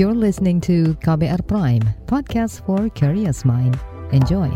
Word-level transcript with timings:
You're 0.00 0.16
listening 0.16 0.64
to 0.64 0.96
KBR 1.04 1.44
Prime, 1.44 1.84
podcast 2.08 2.64
for 2.64 2.88
curious 2.96 3.44
mind. 3.44 3.76
Enjoy. 4.16 4.48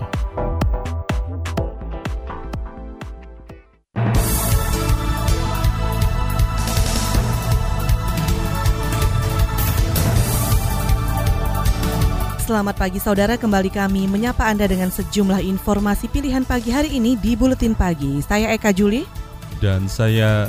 Selamat 12.40 12.80
pagi 12.80 12.96
saudara, 12.96 13.36
kembali 13.36 13.68
kami 13.68 14.08
menyapa 14.08 14.48
Anda 14.48 14.64
dengan 14.64 14.88
sejumlah 14.88 15.44
informasi 15.44 16.08
pilihan 16.08 16.48
pagi 16.48 16.72
hari 16.72 16.96
ini 16.96 17.20
di 17.20 17.36
Buletin 17.36 17.76
Pagi. 17.76 18.24
Saya 18.24 18.48
Eka 18.56 18.72
Juli. 18.72 19.04
Dan 19.60 19.92
saya 19.92 20.48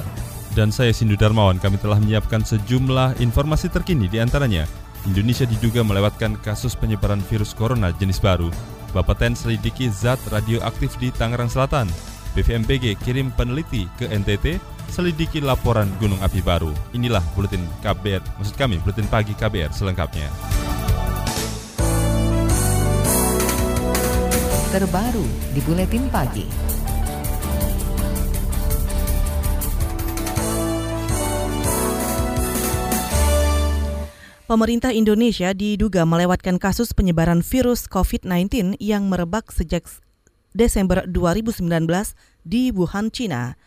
dan 0.55 0.71
saya 0.71 0.95
Sindu 0.95 1.19
Darmawan. 1.19 1.59
Kami 1.59 1.83
telah 1.83 1.99
menyiapkan 1.99 2.47
sejumlah 2.47 3.19
informasi 3.19 3.67
terkini 3.67 4.07
di 4.07 4.23
antaranya 4.23 4.84
Indonesia 5.05 5.45
diduga 5.45 5.85
melewatkan 5.85 6.37
kasus 6.41 6.73
penyebaran 6.73 7.21
virus 7.29 7.53
corona 7.53 7.93
jenis 7.95 8.17
baru. 8.17 8.49
Bapeten 8.91 9.37
selidiki 9.37 9.87
zat 9.93 10.17
radioaktif 10.33 10.97
di 10.97 11.13
Tangerang 11.13 11.51
Selatan. 11.51 11.85
BVMPG 12.33 12.99
kirim 12.99 13.31
peneliti 13.31 13.87
ke 13.95 14.11
NTT 14.11 14.59
selidiki 14.91 15.39
laporan 15.39 15.87
gunung 16.01 16.19
api 16.19 16.43
baru. 16.43 16.73
Inilah 16.91 17.23
buletin 17.37 17.63
KBR, 17.79 18.23
maksud 18.41 18.55
kami 18.59 18.81
buletin 18.83 19.07
pagi 19.07 19.31
KBR 19.31 19.71
selengkapnya. 19.71 20.27
terbaru 24.75 25.23
di 25.55 25.63
Buletin 25.63 26.11
Pagi. 26.11 26.74
Pemerintah 34.45 34.93
Indonesia 34.93 35.57
diduga 35.57 36.05
melewatkan 36.05 36.61
kasus 36.61 36.93
penyebaran 36.93 37.41
virus 37.41 37.89
COVID-19 37.89 38.77
yang 38.77 39.09
merebak 39.09 39.49
sejak 39.49 39.89
Desember 40.53 41.01
2019 41.09 41.65
di 42.45 42.69
Wuhan, 42.69 43.09
China. 43.09 43.57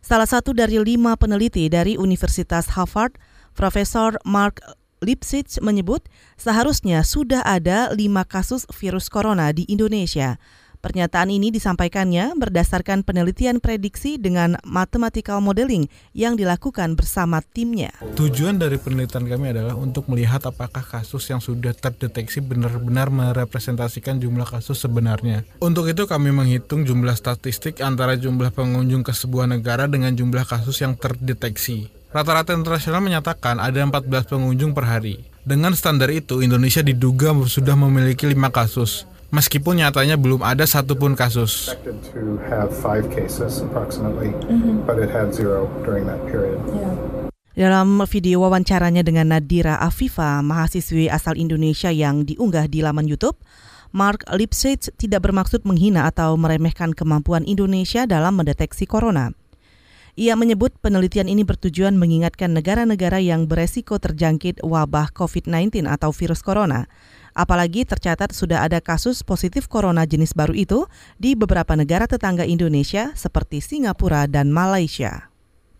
Salah 0.00 0.24
satu 0.24 0.56
dari 0.56 0.80
lima 0.80 1.20
peneliti 1.20 1.68
dari 1.68 2.00
Universitas 2.00 2.72
Harvard, 2.72 3.20
Profesor 3.52 4.16
Mark 4.24 4.64
Lipsitch 5.04 5.60
menyebut 5.60 6.08
seharusnya 6.40 7.04
sudah 7.04 7.44
ada 7.44 7.92
lima 7.92 8.24
kasus 8.24 8.64
virus 8.72 9.12
corona 9.12 9.52
di 9.52 9.68
Indonesia. 9.68 10.40
Pernyataan 10.86 11.34
ini 11.34 11.50
disampaikannya 11.50 12.38
berdasarkan 12.38 13.02
penelitian 13.02 13.58
prediksi 13.58 14.22
dengan 14.22 14.54
mathematical 14.62 15.42
modeling 15.42 15.90
yang 16.14 16.38
dilakukan 16.38 16.94
bersama 16.94 17.42
timnya. 17.42 17.90
Tujuan 18.14 18.54
dari 18.54 18.78
penelitian 18.78 19.26
kami 19.26 19.50
adalah 19.50 19.74
untuk 19.74 20.06
melihat 20.06 20.46
apakah 20.46 20.86
kasus 20.86 21.26
yang 21.26 21.42
sudah 21.42 21.74
terdeteksi 21.74 22.38
benar-benar 22.38 23.10
merepresentasikan 23.10 24.22
jumlah 24.22 24.46
kasus 24.46 24.78
sebenarnya. 24.78 25.42
Untuk 25.58 25.90
itu 25.90 26.06
kami 26.06 26.30
menghitung 26.30 26.86
jumlah 26.86 27.18
statistik 27.18 27.82
antara 27.82 28.14
jumlah 28.14 28.54
pengunjung 28.54 29.02
ke 29.02 29.10
sebuah 29.10 29.50
negara 29.50 29.90
dengan 29.90 30.14
jumlah 30.14 30.46
kasus 30.46 30.86
yang 30.86 30.94
terdeteksi. 30.94 31.90
Rata-rata 32.14 32.54
internasional 32.54 33.02
menyatakan 33.02 33.58
ada 33.58 33.82
14 33.82 34.06
pengunjung 34.30 34.70
per 34.70 34.86
hari. 34.86 35.26
Dengan 35.42 35.74
standar 35.74 36.14
itu, 36.14 36.46
Indonesia 36.46 36.82
diduga 36.82 37.34
sudah 37.46 37.74
memiliki 37.74 38.26
lima 38.26 38.50
kasus, 38.54 39.06
meskipun 39.30 39.82
nyatanya 39.82 40.14
belum 40.18 40.42
ada 40.42 40.66
satupun 40.66 41.18
kasus. 41.18 41.72
Dalam 47.56 47.88
video 48.04 48.36
wawancaranya 48.44 49.00
dengan 49.00 49.32
Nadira 49.32 49.80
Afifa, 49.80 50.44
mahasiswi 50.44 51.08
asal 51.08 51.40
Indonesia 51.40 51.88
yang 51.88 52.28
diunggah 52.28 52.68
di 52.68 52.84
laman 52.84 53.08
YouTube, 53.08 53.40
Mark 53.96 54.28
Lipsitch 54.28 54.92
tidak 55.00 55.24
bermaksud 55.24 55.64
menghina 55.64 56.04
atau 56.04 56.36
meremehkan 56.36 56.92
kemampuan 56.92 57.48
Indonesia 57.48 58.04
dalam 58.04 58.36
mendeteksi 58.36 58.84
corona. 58.84 59.32
Ia 60.16 60.32
menyebut 60.32 60.72
penelitian 60.80 61.28
ini 61.28 61.44
bertujuan 61.44 61.96
mengingatkan 62.00 62.52
negara-negara 62.56 63.20
yang 63.20 63.44
beresiko 63.44 64.00
terjangkit 64.00 64.64
wabah 64.64 65.12
COVID-19 65.12 65.84
atau 65.84 66.08
virus 66.08 66.40
corona. 66.40 66.88
Apalagi 67.36 67.84
tercatat 67.84 68.32
sudah 68.32 68.64
ada 68.64 68.80
kasus 68.80 69.20
positif 69.20 69.68
corona 69.68 70.08
jenis 70.08 70.32
baru 70.32 70.56
itu 70.56 70.88
di 71.20 71.36
beberapa 71.36 71.76
negara 71.76 72.08
tetangga 72.08 72.48
Indonesia 72.48 73.12
seperti 73.12 73.60
Singapura 73.60 74.24
dan 74.24 74.48
Malaysia. 74.48 75.28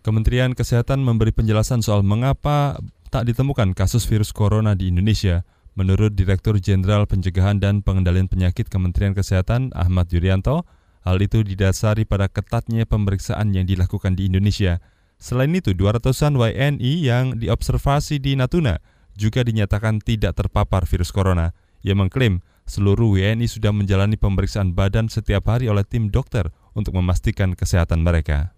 Kementerian 0.05 0.53
Kesehatan 0.53 1.01
memberi 1.01 1.33
penjelasan 1.33 1.81
soal 1.81 2.05
mengapa 2.05 2.77
tak 3.09 3.25
ditemukan 3.25 3.73
kasus 3.73 4.05
virus 4.05 4.29
corona 4.29 4.77
di 4.77 4.93
Indonesia. 4.93 5.41
Menurut 5.73 6.13
Direktur 6.13 6.61
Jenderal 6.61 7.09
Pencegahan 7.09 7.57
dan 7.57 7.81
Pengendalian 7.81 8.29
Penyakit 8.29 8.69
Kementerian 8.69 9.17
Kesehatan 9.17 9.73
Ahmad 9.73 10.13
Yuryanto, 10.13 10.61
Hal 11.07 11.23
itu 11.23 11.39
didasari 11.39 12.03
pada 12.03 12.27
ketatnya 12.27 12.83
pemeriksaan 12.83 13.55
yang 13.55 13.63
dilakukan 13.63 14.19
di 14.19 14.27
Indonesia. 14.27 14.83
Selain 15.15 15.47
itu, 15.55 15.71
200-an 15.71 16.35
WNI 16.35 16.93
yang 16.99 17.39
diobservasi 17.39 18.19
di 18.19 18.35
Natuna 18.35 18.75
juga 19.17 19.41
dinyatakan 19.41 19.99
tidak 19.99 20.37
terpapar 20.37 20.85
virus 20.85 21.09
corona. 21.09 21.57
Ia 21.81 21.97
mengklaim 21.97 22.45
seluruh 22.69 23.17
WNI 23.17 23.49
sudah 23.49 23.73
menjalani 23.73 24.15
pemeriksaan 24.15 24.77
badan 24.77 25.09
setiap 25.09 25.49
hari 25.49 25.65
oleh 25.67 25.83
tim 25.83 26.13
dokter 26.13 26.53
untuk 26.77 26.93
memastikan 26.93 27.57
kesehatan 27.57 28.05
mereka 28.05 28.56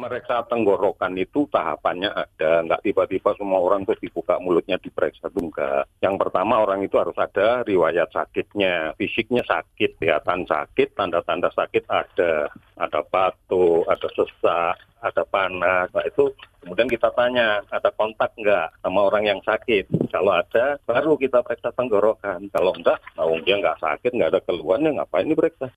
memeriksa 0.00 0.48
tenggorokan 0.48 1.12
itu 1.20 1.44
tahapannya 1.52 2.08
ada, 2.08 2.64
nggak 2.64 2.80
tiba-tiba 2.88 3.36
semua 3.36 3.60
orang 3.60 3.84
tuh 3.84 4.00
dibuka 4.00 4.40
mulutnya 4.40 4.80
diperiksa 4.80 5.28
itu 5.28 5.44
enggak. 5.44 5.84
Yang 6.00 6.16
pertama 6.24 6.64
orang 6.64 6.80
itu 6.80 6.96
harus 6.96 7.12
ada 7.20 7.60
riwayat 7.68 8.08
sakitnya, 8.08 8.96
fisiknya 8.96 9.44
sakit, 9.44 10.00
kelihatan 10.00 10.48
sakit, 10.48 10.96
tanda-tanda 10.96 11.52
sakit 11.52 11.84
ada, 11.92 12.48
ada 12.80 13.00
batuk, 13.12 13.84
ada 13.92 14.08
sesak, 14.16 14.80
ada 15.04 15.22
panas, 15.28 15.92
nah 15.92 16.04
itu 16.08 16.32
kemudian 16.64 16.88
kita 16.88 17.12
tanya 17.12 17.60
ada 17.68 17.92
kontak 17.92 18.32
nggak 18.40 18.80
sama 18.80 19.00
orang 19.04 19.28
yang 19.28 19.40
sakit. 19.44 19.84
Kalau 20.08 20.32
ada, 20.32 20.80
baru 20.88 21.20
kita 21.20 21.44
periksa 21.44 21.76
tenggorokan. 21.76 22.48
Kalau 22.48 22.72
enggak, 22.72 22.96
nah 23.20 23.28
dia 23.44 23.60
nggak 23.60 23.80
sakit, 23.84 24.16
nggak 24.16 24.32
ada 24.32 24.40
keluhan, 24.48 24.88
ya 24.88 24.96
ngapain 24.96 25.28
diperiksa? 25.28 25.68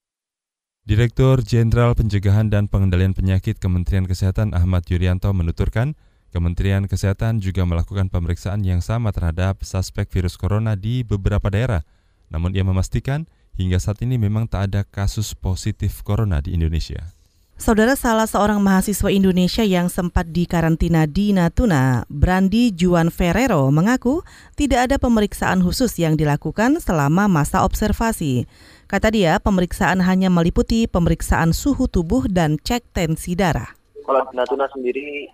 Direktur 0.84 1.40
Jenderal 1.40 1.96
Pencegahan 1.96 2.52
dan 2.52 2.68
Pengendalian 2.68 3.16
Penyakit 3.16 3.56
Kementerian 3.56 4.04
Kesehatan 4.04 4.52
Ahmad 4.52 4.84
Yuryanto 4.92 5.32
menuturkan, 5.32 5.96
Kementerian 6.36 6.92
Kesehatan 6.92 7.40
juga 7.40 7.64
melakukan 7.64 8.12
pemeriksaan 8.12 8.68
yang 8.68 8.84
sama 8.84 9.16
terhadap 9.16 9.64
suspek 9.64 10.12
virus 10.12 10.36
corona 10.36 10.76
di 10.76 11.08
beberapa 11.08 11.48
daerah. 11.48 11.88
Namun 12.28 12.52
ia 12.52 12.68
memastikan 12.68 13.32
hingga 13.56 13.80
saat 13.80 14.04
ini 14.04 14.20
memang 14.20 14.44
tak 14.44 14.76
ada 14.76 14.84
kasus 14.84 15.32
positif 15.32 16.04
corona 16.04 16.44
di 16.44 16.52
Indonesia. 16.52 17.16
Saudara 17.56 17.96
salah 17.96 18.28
seorang 18.28 18.60
mahasiswa 18.60 19.08
Indonesia 19.08 19.64
yang 19.64 19.88
sempat 19.88 20.36
dikarantina 20.36 21.08
di 21.08 21.32
Natuna, 21.32 22.04
Brandi 22.12 22.76
Juan 22.76 23.08
Ferrero 23.08 23.72
mengaku 23.72 24.20
tidak 24.60 24.92
ada 24.92 25.00
pemeriksaan 25.00 25.64
khusus 25.64 25.96
yang 25.96 26.20
dilakukan 26.20 26.84
selama 26.84 27.32
masa 27.32 27.64
observasi. 27.64 28.52
Kata 28.94 29.10
dia, 29.10 29.42
pemeriksaan 29.42 30.06
hanya 30.06 30.30
meliputi 30.30 30.86
pemeriksaan 30.86 31.50
suhu 31.50 31.90
tubuh 31.90 32.30
dan 32.30 32.62
cek 32.62 32.94
tensi 32.94 33.34
darah. 33.34 33.74
Kalau 34.06 34.22
di 34.30 34.38
Natuna 34.38 34.70
sendiri 34.70 35.26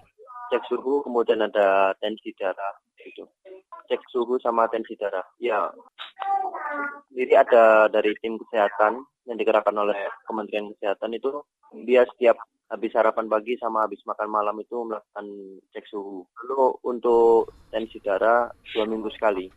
cek 0.48 0.64
suhu, 0.72 1.04
kemudian 1.04 1.44
ada 1.44 1.92
tensi 2.00 2.32
darah 2.40 2.80
itu. 3.04 3.28
Cek 3.92 4.00
suhu 4.16 4.40
sama 4.40 4.64
tensi 4.72 4.96
darah. 4.96 5.28
Ya. 5.44 5.68
Jadi 7.12 7.36
ada 7.36 7.92
dari 7.92 8.16
tim 8.24 8.40
kesehatan 8.40 9.04
yang 9.28 9.36
digerakkan 9.36 9.76
oleh 9.76 10.08
Kementerian 10.24 10.72
Kesehatan 10.80 11.20
itu 11.20 11.44
dia 11.84 12.08
setiap 12.16 12.40
habis 12.72 12.96
sarapan 12.96 13.28
pagi 13.28 13.60
sama 13.60 13.84
habis 13.84 14.00
makan 14.08 14.32
malam 14.32 14.56
itu 14.64 14.88
melakukan 14.88 15.28
cek 15.76 15.84
suhu. 15.84 16.24
Lalu 16.48 16.80
untuk 16.88 17.52
tensi 17.76 18.00
darah 18.00 18.48
dua 18.72 18.88
minggu 18.88 19.12
sekali. 19.12 19.52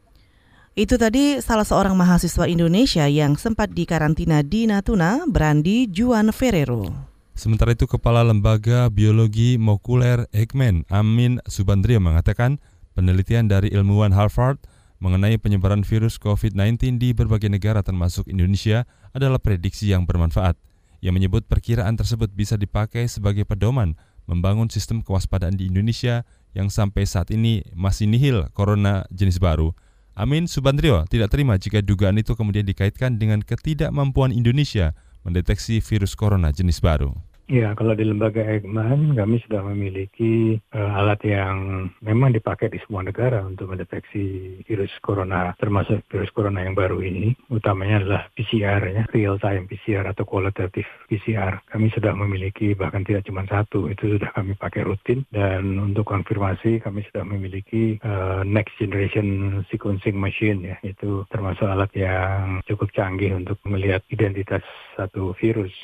Itu 0.73 0.97
tadi 0.97 1.37
salah 1.45 1.69
seorang 1.69 1.93
mahasiswa 1.93 2.49
Indonesia 2.49 3.05
yang 3.05 3.37
sempat 3.37 3.77
dikarantina 3.77 4.41
di 4.41 4.65
Natuna, 4.65 5.29
Brandi 5.29 5.85
Juan 5.93 6.33
Ferrero. 6.33 6.89
Sementara 7.37 7.77
itu, 7.77 7.85
Kepala 7.85 8.25
Lembaga 8.25 8.89
Biologi 8.89 9.61
Molekuler 9.61 10.25
Eijkman, 10.33 10.89
Amin 10.89 11.45
Subandrio 11.45 12.01
mengatakan 12.01 12.57
penelitian 12.97 13.53
dari 13.53 13.69
ilmuwan 13.69 14.17
Harvard 14.17 14.65
mengenai 14.97 15.37
penyebaran 15.37 15.85
virus 15.85 16.17
COVID-19 16.17 16.97
di 16.97 17.13
berbagai 17.13 17.53
negara 17.53 17.85
termasuk 17.85 18.25
Indonesia 18.33 18.89
adalah 19.13 19.45
prediksi 19.45 19.93
yang 19.93 20.09
bermanfaat. 20.09 20.57
Ia 21.05 21.13
menyebut 21.13 21.45
perkiraan 21.53 22.01
tersebut 22.01 22.33
bisa 22.33 22.57
dipakai 22.57 23.13
sebagai 23.13 23.45
pedoman 23.45 23.93
membangun 24.25 24.73
sistem 24.73 25.05
kewaspadaan 25.05 25.53
di 25.53 25.69
Indonesia 25.69 26.25
yang 26.57 26.73
sampai 26.73 27.05
saat 27.05 27.29
ini 27.29 27.61
masih 27.77 28.09
nihil 28.09 28.49
corona 28.57 29.05
jenis 29.13 29.37
baru 29.37 29.77
Amin 30.13 30.45
Subandrio 30.45 31.09
tidak 31.09 31.33
terima 31.33 31.57
jika 31.57 31.81
dugaan 31.81 32.21
itu 32.21 32.37
kemudian 32.37 32.69
dikaitkan 32.69 33.17
dengan 33.17 33.41
ketidakmampuan 33.41 34.29
Indonesia 34.29 34.93
mendeteksi 35.25 35.81
virus 35.81 36.13
corona 36.13 36.53
jenis 36.53 36.85
baru 36.85 37.17
Ya, 37.53 37.77
kalau 37.77 37.93
di 37.93 38.09
lembaga 38.09 38.41
Eijkman 38.41 39.13
kami 39.13 39.37
sudah 39.45 39.61
memiliki 39.61 40.57
uh, 40.73 40.97
alat 40.97 41.21
yang 41.21 41.85
memang 42.01 42.33
dipakai 42.33 42.73
di 42.73 42.81
semua 42.81 43.05
negara 43.05 43.45
untuk 43.45 43.69
mendeteksi 43.69 44.57
virus 44.65 44.89
corona, 45.05 45.53
termasuk 45.61 46.01
virus 46.09 46.33
corona 46.33 46.65
yang 46.65 46.73
baru 46.73 47.05
ini. 47.05 47.37
Utamanya 47.53 48.01
adalah 48.01 48.23
PCR, 48.33 48.81
ya, 48.89 49.03
real 49.13 49.37
time 49.37 49.69
PCR 49.69 50.09
atau 50.09 50.25
qualitative 50.25 50.89
PCR. 51.13 51.61
Kami 51.69 51.93
sudah 51.93 52.17
memiliki 52.17 52.73
bahkan 52.73 53.05
tidak 53.05 53.29
cuma 53.29 53.45
satu, 53.45 53.85
itu 53.93 54.17
sudah 54.17 54.33
kami 54.33 54.57
pakai 54.57 54.89
rutin. 54.89 55.29
Dan 55.29 55.77
untuk 55.77 56.09
konfirmasi 56.09 56.81
kami 56.81 57.05
sudah 57.13 57.29
memiliki 57.29 58.01
uh, 58.01 58.41
next 58.49 58.81
generation 58.81 59.61
sequencing 59.69 60.17
machine, 60.17 60.73
ya, 60.73 60.81
itu 60.81 61.29
termasuk 61.29 61.69
alat 61.69 61.93
yang 61.93 62.65
cukup 62.65 62.89
canggih 62.97 63.37
untuk 63.37 63.61
melihat 63.69 64.01
identitas 64.09 64.65
satu 64.97 65.37
virus. 65.37 65.77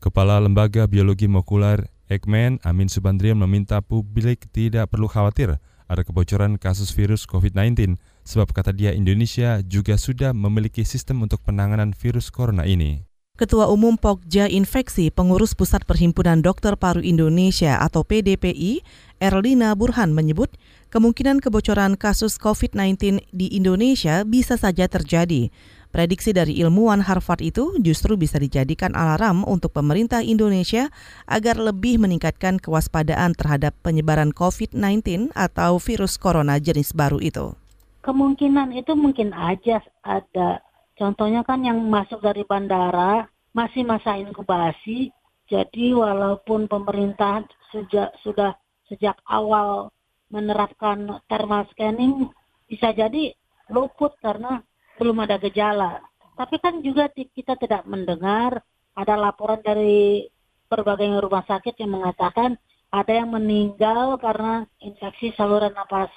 Kepala 0.00 0.40
Lembaga 0.40 0.88
Biologi 0.88 1.28
Molekuler 1.28 1.92
Eijkman, 2.08 2.56
Amin 2.64 2.88
Subandrian 2.88 3.36
meminta 3.36 3.84
publik 3.84 4.48
tidak 4.48 4.88
perlu 4.88 5.04
khawatir 5.04 5.60
ada 5.92 6.00
kebocoran 6.00 6.56
kasus 6.56 6.88
virus 6.88 7.28
COVID-19 7.28 8.00
sebab 8.24 8.48
kata 8.48 8.72
dia 8.72 8.96
Indonesia 8.96 9.60
juga 9.60 10.00
sudah 10.00 10.32
memiliki 10.32 10.88
sistem 10.88 11.20
untuk 11.20 11.44
penanganan 11.44 11.92
virus 11.92 12.32
corona 12.32 12.64
ini. 12.64 13.04
Ketua 13.36 13.68
Umum 13.68 14.00
Pokja 14.00 14.48
Infeksi 14.48 15.12
Pengurus 15.12 15.52
Pusat 15.52 15.84
Perhimpunan 15.84 16.40
Dokter 16.40 16.80
Paru 16.80 17.04
Indonesia 17.04 17.76
atau 17.76 18.00
PDPI, 18.00 18.80
Erlina 19.20 19.76
Burhan 19.76 20.16
menyebut 20.16 20.48
kemungkinan 20.88 21.44
kebocoran 21.44 22.00
kasus 22.00 22.40
COVID-19 22.40 23.24
di 23.36 23.52
Indonesia 23.52 24.24
bisa 24.24 24.56
saja 24.56 24.88
terjadi. 24.88 25.52
Prediksi 25.90 26.30
dari 26.30 26.54
ilmuwan 26.62 27.02
Harvard 27.02 27.42
itu 27.42 27.74
justru 27.82 28.14
bisa 28.14 28.38
dijadikan 28.38 28.94
alarm 28.94 29.42
untuk 29.42 29.74
pemerintah 29.74 30.22
Indonesia 30.22 30.86
agar 31.26 31.58
lebih 31.58 31.98
meningkatkan 31.98 32.62
kewaspadaan 32.62 33.34
terhadap 33.34 33.74
penyebaran 33.82 34.30
COVID-19 34.30 35.34
atau 35.34 35.82
virus 35.82 36.14
corona 36.14 36.62
jenis 36.62 36.94
baru 36.94 37.18
itu. 37.18 37.58
Kemungkinan 38.06 38.70
itu 38.78 38.94
mungkin 38.94 39.34
aja 39.34 39.82
ada. 40.06 40.62
Contohnya 40.94 41.42
kan 41.42 41.66
yang 41.66 41.82
masuk 41.90 42.22
dari 42.22 42.46
bandara 42.46 43.26
masih 43.50 43.82
masa 43.82 44.14
inkubasi. 44.14 45.10
Jadi 45.50 45.90
walaupun 45.90 46.70
pemerintah 46.70 47.42
sejak 47.74 48.14
sudah 48.22 48.54
sejak 48.86 49.18
awal 49.26 49.90
menerapkan 50.30 51.18
thermal 51.26 51.66
scanning 51.74 52.30
bisa 52.70 52.94
jadi 52.94 53.34
luput 53.74 54.14
karena 54.22 54.62
belum 55.00 55.16
ada 55.24 55.40
gejala. 55.40 56.04
Tapi 56.36 56.60
kan 56.60 56.84
juga 56.84 57.08
kita 57.08 57.56
tidak 57.56 57.88
mendengar 57.88 58.60
ada 58.92 59.16
laporan 59.16 59.64
dari 59.64 60.28
berbagai 60.68 61.08
rumah 61.24 61.42
sakit 61.48 61.80
yang 61.80 61.96
mengatakan 61.96 62.60
ada 62.92 63.12
yang 63.16 63.32
meninggal 63.32 64.20
karena 64.20 64.68
infeksi 64.84 65.32
saluran 65.34 65.72
nafas 65.72 66.12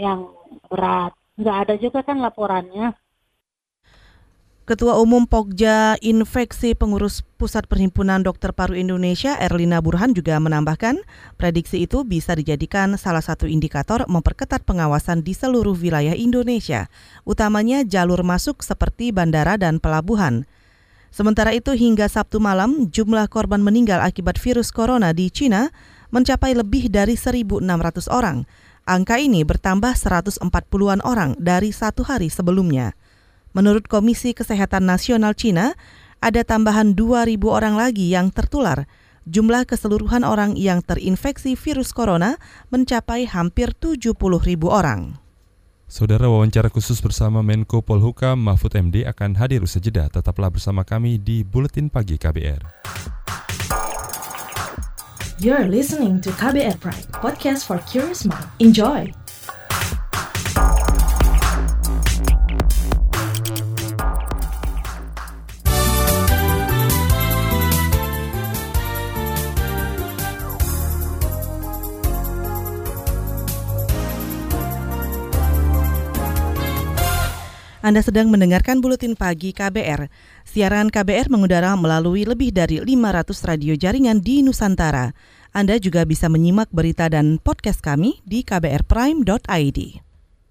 yang 0.00 0.32
berat. 0.72 1.12
Nggak 1.36 1.56
ada 1.68 1.74
juga 1.76 2.00
kan 2.00 2.24
laporannya. 2.24 2.96
Ketua 4.62 4.94
Umum 5.02 5.26
Pokja 5.26 5.98
Infeksi 5.98 6.78
Pengurus 6.78 7.26
Pusat 7.34 7.66
Perhimpunan 7.66 8.22
Dokter 8.22 8.54
Paru 8.54 8.78
Indonesia 8.78 9.34
Erlina 9.34 9.82
Burhan 9.82 10.14
juga 10.14 10.38
menambahkan, 10.38 11.02
prediksi 11.34 11.82
itu 11.82 12.06
bisa 12.06 12.38
dijadikan 12.38 12.94
salah 12.94 13.26
satu 13.26 13.50
indikator 13.50 14.06
memperketat 14.06 14.62
pengawasan 14.62 15.26
di 15.26 15.34
seluruh 15.34 15.74
wilayah 15.74 16.14
Indonesia, 16.14 16.86
utamanya 17.26 17.82
jalur 17.82 18.22
masuk 18.22 18.62
seperti 18.62 19.10
bandara 19.10 19.58
dan 19.58 19.82
pelabuhan. 19.82 20.46
Sementara 21.10 21.50
itu 21.50 21.74
hingga 21.74 22.06
Sabtu 22.06 22.38
malam, 22.38 22.86
jumlah 22.86 23.26
korban 23.34 23.66
meninggal 23.66 23.98
akibat 23.98 24.38
virus 24.38 24.70
corona 24.70 25.10
di 25.10 25.26
Cina 25.26 25.74
mencapai 26.14 26.54
lebih 26.54 26.86
dari 26.86 27.18
1.600 27.18 27.66
orang. 28.14 28.46
Angka 28.86 29.18
ini 29.18 29.42
bertambah 29.42 29.98
140-an 29.98 31.02
orang 31.02 31.34
dari 31.42 31.74
satu 31.74 32.06
hari 32.06 32.30
sebelumnya. 32.30 32.94
Menurut 33.52 33.84
Komisi 33.84 34.32
Kesehatan 34.32 34.88
Nasional 34.88 35.36
Cina, 35.36 35.76
ada 36.24 36.40
tambahan 36.40 36.96
2.000 36.96 37.36
orang 37.44 37.76
lagi 37.76 38.08
yang 38.08 38.32
tertular. 38.32 38.88
Jumlah 39.28 39.68
keseluruhan 39.68 40.26
orang 40.26 40.58
yang 40.58 40.82
terinfeksi 40.82 41.54
virus 41.54 41.94
corona 41.94 42.40
mencapai 42.72 43.28
hampir 43.28 43.76
70.000 43.76 44.18
orang. 44.66 45.20
Saudara 45.92 46.24
wawancara 46.24 46.72
khusus 46.72 47.04
bersama 47.04 47.44
Menko 47.44 47.84
Polhukam 47.84 48.40
Mahfud 48.40 48.72
MD 48.72 49.04
akan 49.04 49.36
hadir 49.36 49.60
usai 49.60 49.84
jeda. 49.84 50.08
Tetaplah 50.08 50.48
bersama 50.48 50.88
kami 50.88 51.20
di 51.20 51.44
Buletin 51.44 51.92
Pagi 51.92 52.16
KBR. 52.16 52.64
You're 55.42 55.68
listening 55.68 56.22
to 56.24 56.32
KBR 56.32 56.80
Pride, 56.80 57.12
podcast 57.12 57.68
for 57.68 57.76
curious 57.84 58.24
mind. 58.24 58.48
Enjoy! 58.62 59.21
Anda 77.82 77.98
sedang 77.98 78.30
mendengarkan 78.30 78.78
Buletin 78.78 79.18
Pagi 79.18 79.50
KBR. 79.50 80.06
Siaran 80.46 80.86
KBR 80.86 81.26
mengudara 81.26 81.74
melalui 81.74 82.22
lebih 82.22 82.54
dari 82.54 82.78
500 82.78 83.34
radio 83.42 83.74
jaringan 83.74 84.22
di 84.22 84.38
Nusantara. 84.46 85.10
Anda 85.50 85.82
juga 85.82 86.06
bisa 86.06 86.30
menyimak 86.30 86.70
berita 86.70 87.10
dan 87.10 87.42
podcast 87.42 87.82
kami 87.82 88.22
di 88.22 88.46
kbrprime.id. 88.46 89.78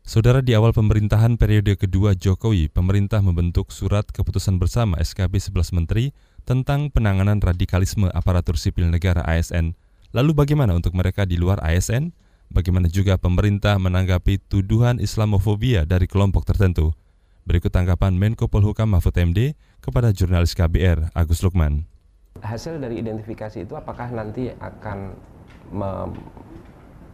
Saudara 0.04 0.44
di 0.44 0.52
awal 0.52 0.76
pemerintahan 0.76 1.40
periode 1.40 1.80
kedua 1.80 2.20
Jokowi, 2.20 2.68
pemerintah 2.68 3.24
membentuk 3.24 3.72
surat 3.72 4.04
keputusan 4.12 4.60
bersama 4.60 5.00
SKB 5.00 5.56
11 5.56 5.72
Menteri 5.72 6.12
tentang 6.44 6.92
penanganan 6.92 7.40
radikalisme 7.40 8.12
aparatur 8.12 8.60
sipil 8.60 8.92
negara 8.92 9.24
ASN. 9.24 9.80
Lalu 10.12 10.36
bagaimana 10.36 10.76
untuk 10.76 10.92
mereka 11.00 11.24
di 11.24 11.40
luar 11.40 11.64
ASN? 11.64 12.12
Bagaimana 12.52 12.92
juga 12.92 13.16
pemerintah 13.16 13.80
menanggapi 13.80 14.52
tuduhan 14.52 15.00
Islamofobia 15.00 15.88
dari 15.88 16.12
kelompok 16.12 16.44
tertentu? 16.44 16.92
Berikut 17.42 17.74
tanggapan 17.74 18.14
Menko 18.14 18.46
Polhukam 18.46 18.94
Mahfud 18.94 19.18
MD 19.18 19.58
kepada 19.82 20.14
jurnalis 20.14 20.54
KBR 20.54 21.10
Agus 21.18 21.42
Lukman. 21.42 21.90
Hasil 22.38 22.78
dari 22.78 23.02
identifikasi 23.02 23.66
itu 23.66 23.74
apakah 23.74 24.14
nanti 24.14 24.54
akan 24.62 25.14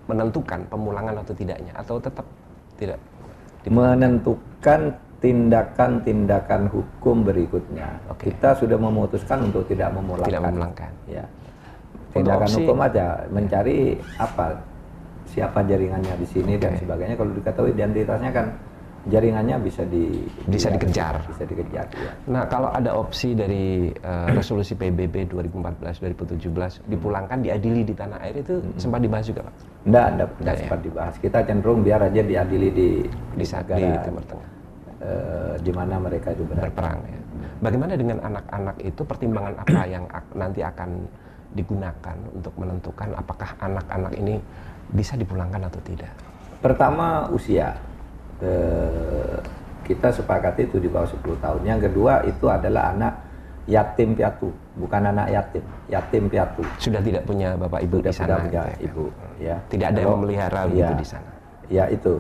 menentukan 0.08 0.68
pemulangan 0.68 1.24
atau 1.24 1.34
tidaknya 1.36 1.72
atau 1.80 1.96
tetap 2.00 2.28
tidak 2.76 3.00
menentukan 3.68 4.96
tindakan-tindakan 5.18 6.70
hukum 6.70 7.26
berikutnya. 7.26 7.98
Oke. 8.12 8.30
Kita 8.32 8.54
sudah 8.54 8.78
memutuskan 8.78 9.50
untuk 9.50 9.66
tidak 9.66 9.96
memulangkan. 9.96 10.30
Tidak 10.30 10.44
memulangkan. 10.44 10.92
Ya. 11.10 11.26
Tindakan 12.14 12.48
opsi- 12.48 12.58
hukum 12.64 12.78
aja 12.84 13.06
mencari 13.32 13.78
apa 14.20 14.60
siapa 15.28 15.60
jaringannya 15.66 16.16
di 16.20 16.28
sini 16.30 16.56
dan 16.56 16.78
Oke. 16.78 16.88
sebagainya 16.88 17.16
kalau 17.20 17.32
diketahui 17.36 17.72
identitasnya 17.76 18.32
kan 18.32 18.48
jaringannya 19.08 19.56
bisa 19.58 19.84
di 19.84 20.28
Bisa 20.46 20.68
di- 20.68 20.76
dikejar. 20.78 21.24
Bisa 21.26 21.44
dikejar 21.44 21.88
ya. 21.90 22.12
Nah, 22.28 22.44
kalau 22.46 22.70
ada 22.70 22.92
opsi 22.94 23.32
dari 23.32 23.90
eh, 23.90 24.28
resolusi 24.32 24.74
PBB 24.74 25.28
2014-2017 25.28 26.86
dipulangkan 26.86 27.40
diadili 27.40 27.82
di 27.82 27.92
tanah 27.92 28.20
air 28.22 28.36
itu 28.38 28.60
sempat 28.76 29.00
dibahas 29.00 29.26
juga, 29.26 29.48
Pak. 29.48 29.54
Enggak, 29.84 30.08
enggak, 30.12 30.30
Enggak 30.38 30.54
ya? 30.54 30.62
sempat 30.62 30.80
dibahas. 30.82 31.14
Kita 31.18 31.40
cenderung 31.42 31.80
biar 31.82 32.02
aja 32.04 32.22
diadili 32.22 32.70
di 32.70 32.90
Di 33.34 33.46
di 33.46 33.88
Timur 34.02 34.24
Tengah 34.26 34.50
eh, 34.98 35.54
di 35.62 35.72
mana 35.72 35.96
mereka 35.98 36.34
itu 36.34 36.44
berada. 36.44 36.68
berperang 36.68 37.00
ya. 37.04 37.20
Bagaimana 37.58 37.94
dengan 37.94 38.18
anak-anak 38.20 38.76
itu 38.82 39.02
pertimbangan 39.02 39.54
apa 39.58 39.82
yang 39.86 40.06
ak- 40.08 40.34
nanti 40.34 40.62
akan 40.62 40.90
digunakan 41.50 42.18
untuk 42.32 42.54
menentukan 42.54 43.14
apakah 43.14 43.50
anak-anak 43.58 44.14
ini 44.14 44.38
bisa 44.90 45.14
dipulangkan 45.14 45.66
atau 45.66 45.82
tidak? 45.82 46.12
Pertama 46.60 47.30
usia. 47.30 47.78
Eh, 48.38 49.38
kita 49.82 50.12
sepakati 50.12 50.68
itu 50.68 50.78
di 50.78 50.86
bawah 50.86 51.08
10 51.08 51.40
tahun. 51.40 51.62
Yang 51.64 51.80
kedua 51.90 52.22
itu 52.22 52.46
adalah 52.46 52.92
anak 52.92 53.14
yatim 53.66 54.14
piatu, 54.14 54.48
bukan 54.76 55.10
anak 55.10 55.28
yatim, 55.28 55.64
yatim 55.88 56.24
piatu. 56.28 56.62
Sudah 56.78 57.00
tidak 57.00 57.24
punya 57.24 57.56
bapak 57.56 57.82
ibu 57.82 57.98
Sudah 57.98 58.06
di 58.06 58.16
sana. 58.16 58.28
tidak 58.28 58.40
punya 58.44 58.62
gitu 58.62 58.70
ya. 58.70 58.86
ibu, 58.86 59.06
ya. 59.42 59.56
Tidak 59.68 59.88
ada 59.88 59.96
yang 59.96 60.06
Kalau- 60.06 60.20
memelihara 60.20 60.60
ya, 60.60 60.68
begitu 60.68 60.94
di 60.96 61.08
sana. 61.08 61.30
Ya 61.68 61.84
itu 61.88 62.14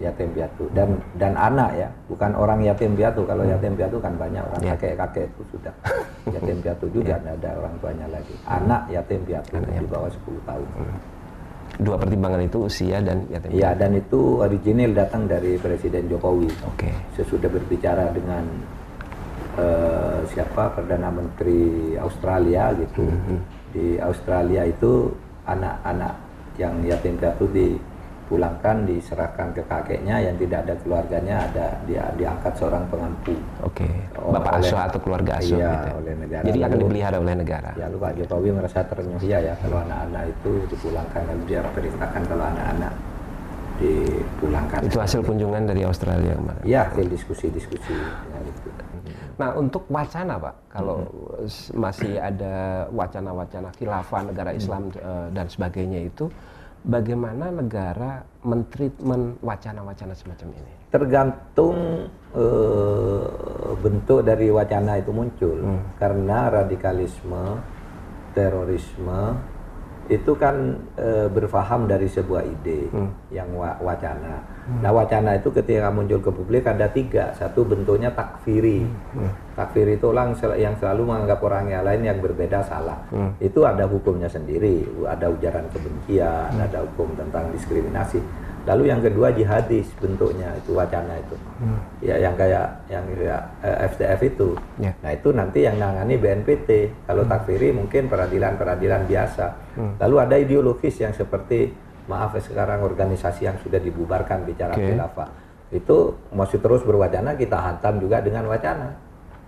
yatim 0.00 0.32
piatu 0.32 0.64
dan 0.72 0.88
dan 1.16 1.36
anak 1.36 1.70
ya, 1.76 1.88
bukan 2.08 2.32
orang 2.32 2.58
yatim 2.62 2.92
piatu. 2.94 3.20
Kalau 3.24 3.44
yatim 3.44 3.76
piatu 3.76 3.96
kan 3.98 4.16
banyak 4.16 4.40
orang 4.40 4.60
Hmm. 4.60 4.68
Ya. 4.68 4.76
kakek-kakek 4.76 5.26
itu 5.28 5.42
sudah 5.52 5.74
yatim 6.34 6.58
piatu 6.60 6.86
juga, 6.88 7.18
tidak 7.18 7.34
ada 7.36 7.50
orang 7.58 7.74
tuanya 7.76 8.06
lagi. 8.08 8.34
Anak 8.46 8.82
yatim 8.88 9.20
piatu 9.26 9.52
Anak 9.54 9.76
di 9.76 9.86
bawah 9.86 10.08
10 10.08 10.40
tahun. 10.46 10.66
Dua 11.80 11.96
pertimbangan 11.96 12.44
itu 12.44 12.68
usia 12.68 13.00
dan 13.00 13.24
yatim. 13.32 13.48
Iya 13.52 13.72
piatu. 13.72 13.80
dan 13.80 13.90
itu 13.96 14.20
original 14.38 14.90
datang 14.92 15.22
dari 15.24 15.56
Presiden 15.56 16.04
Jokowi. 16.08 16.50
Oke. 16.68 16.90
Sesudah 17.16 17.48
berbicara 17.48 18.12
dengan 18.12 18.44
eh, 19.52 20.20
siapa 20.32 20.72
Perdana 20.72 21.12
Menteri 21.12 21.92
Australia 22.00 22.72
gitu, 22.72 23.04
Mhm. 23.04 23.36
Di 23.72 23.96
Australia 24.00 24.64
itu 24.64 25.12
anak-anak 25.44 26.14
yang 26.56 26.76
yatim 26.84 27.16
piatu 27.16 27.48
dipulangkan 28.32 28.88
diserahkan 28.88 29.52
ke 29.52 29.60
kakeknya 29.68 30.16
yang 30.24 30.32
tidak 30.40 30.64
ada 30.64 30.74
keluarganya 30.80 31.36
ada 31.44 31.66
dia 31.84 32.08
diangkat 32.16 32.56
seorang 32.56 32.88
pengampu. 32.88 33.36
Oke. 33.60 33.84
Bapak 34.16 34.56
oleh- 34.56 34.72
asuh 34.72 34.80
atau 34.80 34.98
keluarga 35.04 35.36
asuh 35.36 35.60
Iya, 35.60 35.68
gitu. 35.68 35.90
oleh 36.00 36.14
negara. 36.16 36.44
Jadi 36.48 36.58
akan 36.64 36.70
Lalu- 36.72 36.80
dipelihara 36.88 37.16
oleh 37.20 37.34
negara. 37.36 37.70
Ya 37.76 37.86
lu 37.92 38.00
Pak 38.00 38.12
Jokowi 38.16 38.48
merasa 38.56 38.80
ternyuhia 38.88 39.38
ya 39.42 39.54
kalau 39.60 39.84
anak-anak 39.84 40.22
itu 40.32 40.50
dipulangkan 40.72 41.22
lalu 41.28 41.42
dia 41.44 41.60
perintahkan 41.68 42.22
kalau 42.24 42.44
anak-anak 42.48 42.92
dipulangkan. 43.76 44.80
Itu 44.80 44.96
hasil 44.96 45.20
kunjungan 45.20 45.62
dari 45.68 45.82
Australia 45.84 46.32
kemarin. 46.32 46.62
Iya, 46.64 46.80
hasil 46.88 47.06
diskusi-diskusi. 47.08 47.92
Ya, 47.92 48.38
gitu. 48.48 48.68
Nah, 49.36 49.48
untuk 49.52 49.84
wacana, 49.88 50.38
Pak, 50.38 50.54
kalau 50.70 50.96
Hmm. 51.04 51.76
masih 51.76 52.16
ada 52.16 52.86
wacana-wacana 52.88 53.68
khilafah 53.74 54.20
negara 54.24 54.56
Islam 54.56 54.88
eh, 54.94 55.28
dan 55.34 55.46
sebagainya 55.48 56.00
itu, 56.00 56.32
bagaimana 56.82 57.50
negara 57.54 58.22
mentreatment 58.42 59.38
wacana-wacana 59.42 60.14
semacam 60.14 60.48
ini? 60.58 60.72
Tergantung 60.90 61.76
eh, 62.34 63.26
bentuk 63.78 64.20
dari 64.26 64.50
wacana 64.50 64.98
itu 64.98 65.10
muncul. 65.14 65.58
Karena 65.96 66.50
radikalisme, 66.50 67.44
terorisme 68.34 69.51
itu 70.12 70.32
kan 70.34 70.54
eh, 70.94 71.26
berfaham 71.26 71.84
dari 71.86 72.04
sebuah 72.04 72.42
ide 72.42 72.92
yang 73.30 73.48
wa- 73.50 73.80
wacana. 73.80 74.44
Nah 74.78 74.90
wacana 74.90 75.34
itu 75.34 75.48
ketika 75.50 75.88
muncul 75.88 76.18
ke 76.18 76.28
publik 76.28 76.64
ada 76.64 76.86
tiga. 76.86 77.32
Satu 77.32 77.62
bentuknya 77.62 78.10
takfiri. 78.10 78.84
Takfiri 79.52 79.96
itu 79.96 80.06
orang 80.06 80.32
sel- 80.32 80.56
yang 80.56 80.72
selalu 80.74 81.02
menganggap 81.04 81.40
orang 81.40 81.64
yang 81.66 81.82
lain 81.82 82.02
yang 82.02 82.18
berbeda 82.18 82.62
salah. 82.62 83.00
Itu 83.38 83.64
ada 83.64 83.84
hukumnya 83.84 84.26
sendiri. 84.26 84.84
Ada 85.02 85.28
ujaran 85.28 85.66
kebencian, 85.68 86.52
ada 86.54 86.78
hukum 86.82 87.12
tentang 87.14 87.50
diskriminasi. 87.50 88.20
Lalu 88.62 88.94
yang 88.94 89.00
kedua 89.02 89.34
jihadis 89.34 89.90
bentuknya 89.98 90.54
itu 90.54 90.70
wacana 90.70 91.18
itu. 91.18 91.36
Ya 91.98 92.14
yang 92.18 92.38
kayak 92.38 92.66
yang 92.86 93.02
kayak 93.10 93.42
eh, 93.66 93.76
FTF 93.90 94.20
itu. 94.22 94.48
Ya. 94.78 94.92
Nah 95.02 95.10
itu 95.10 95.28
nanti 95.34 95.66
yang 95.66 95.76
nangani 95.82 96.14
BNPT. 96.14 96.70
Kalau 97.10 97.26
takfiri 97.26 97.74
mungkin 97.74 98.06
peradilan-peradilan 98.06 99.02
biasa. 99.10 99.46
Lalu 99.98 100.16
ada 100.22 100.36
ideologis 100.38 100.94
yang 101.02 101.10
seperti 101.10 101.74
maaf 102.06 102.34
ya, 102.38 102.42
sekarang 102.42 102.82
organisasi 102.86 103.46
yang 103.50 103.56
sudah 103.62 103.78
dibubarkan 103.82 104.46
bicara 104.46 104.74
Oke. 104.74 104.94
khilafah. 104.94 105.28
Itu 105.72 106.14
masih 106.30 106.60
terus 106.62 106.86
berwacana 106.86 107.34
kita 107.34 107.58
hantam 107.58 107.98
juga 107.98 108.22
dengan 108.22 108.46
wacana. 108.46 108.94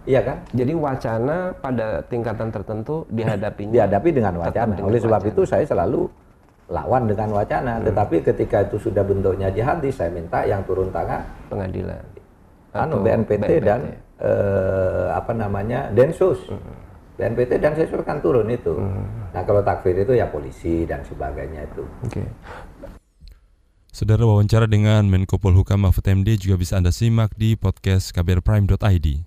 Iya 0.04 0.20
kan? 0.20 0.36
Jadi 0.52 0.72
wacana 0.76 1.56
pada 1.56 2.04
tingkatan 2.04 2.52
tertentu 2.52 3.08
dihadapinya 3.08 3.72
Dihadapi 3.72 4.10
dengan 4.12 4.36
wacana. 4.36 4.76
dengan 4.76 4.84
Oleh 4.84 5.00
sebab 5.00 5.20
wacana. 5.22 5.32
itu 5.32 5.42
saya 5.48 5.64
selalu 5.64 6.08
lawan 6.68 7.08
dengan 7.10 7.32
wacana. 7.34 7.80
Tetapi 7.82 8.24
ketika 8.24 8.64
itu 8.64 8.80
sudah 8.80 9.04
bentuknya 9.04 9.52
jihadis, 9.52 10.00
saya 10.00 10.10
minta 10.12 10.44
yang 10.44 10.64
turun 10.64 10.88
tangan 10.88 11.24
pengadilan 11.52 12.00
anu 12.74 12.98
atau 12.98 13.06
BNPT, 13.06 13.50
dan 13.62 13.80
eh, 14.18 15.06
apa 15.14 15.32
namanya 15.32 15.88
Densus. 15.94 16.50
BNPT 17.14 17.62
dan 17.62 17.78
Densus 17.78 18.02
kan 18.02 18.18
turun 18.18 18.50
itu. 18.50 18.74
Nah 19.30 19.42
kalau 19.46 19.62
takfir 19.62 19.94
itu 19.94 20.18
ya 20.18 20.26
polisi 20.26 20.82
dan 20.82 21.06
sebagainya 21.06 21.70
itu. 21.70 21.86
Oke. 22.02 22.22
Saudara 23.94 24.26
wawancara 24.26 24.66
dengan 24.66 25.06
Menko 25.06 25.38
Polhukam 25.38 25.86
Mahfud 25.86 26.02
MD 26.02 26.34
juga 26.34 26.58
bisa 26.58 26.82
Anda 26.82 26.90
simak 26.90 27.38
di 27.38 27.54
podcast 27.54 28.10
kbrprime.id. 28.10 29.22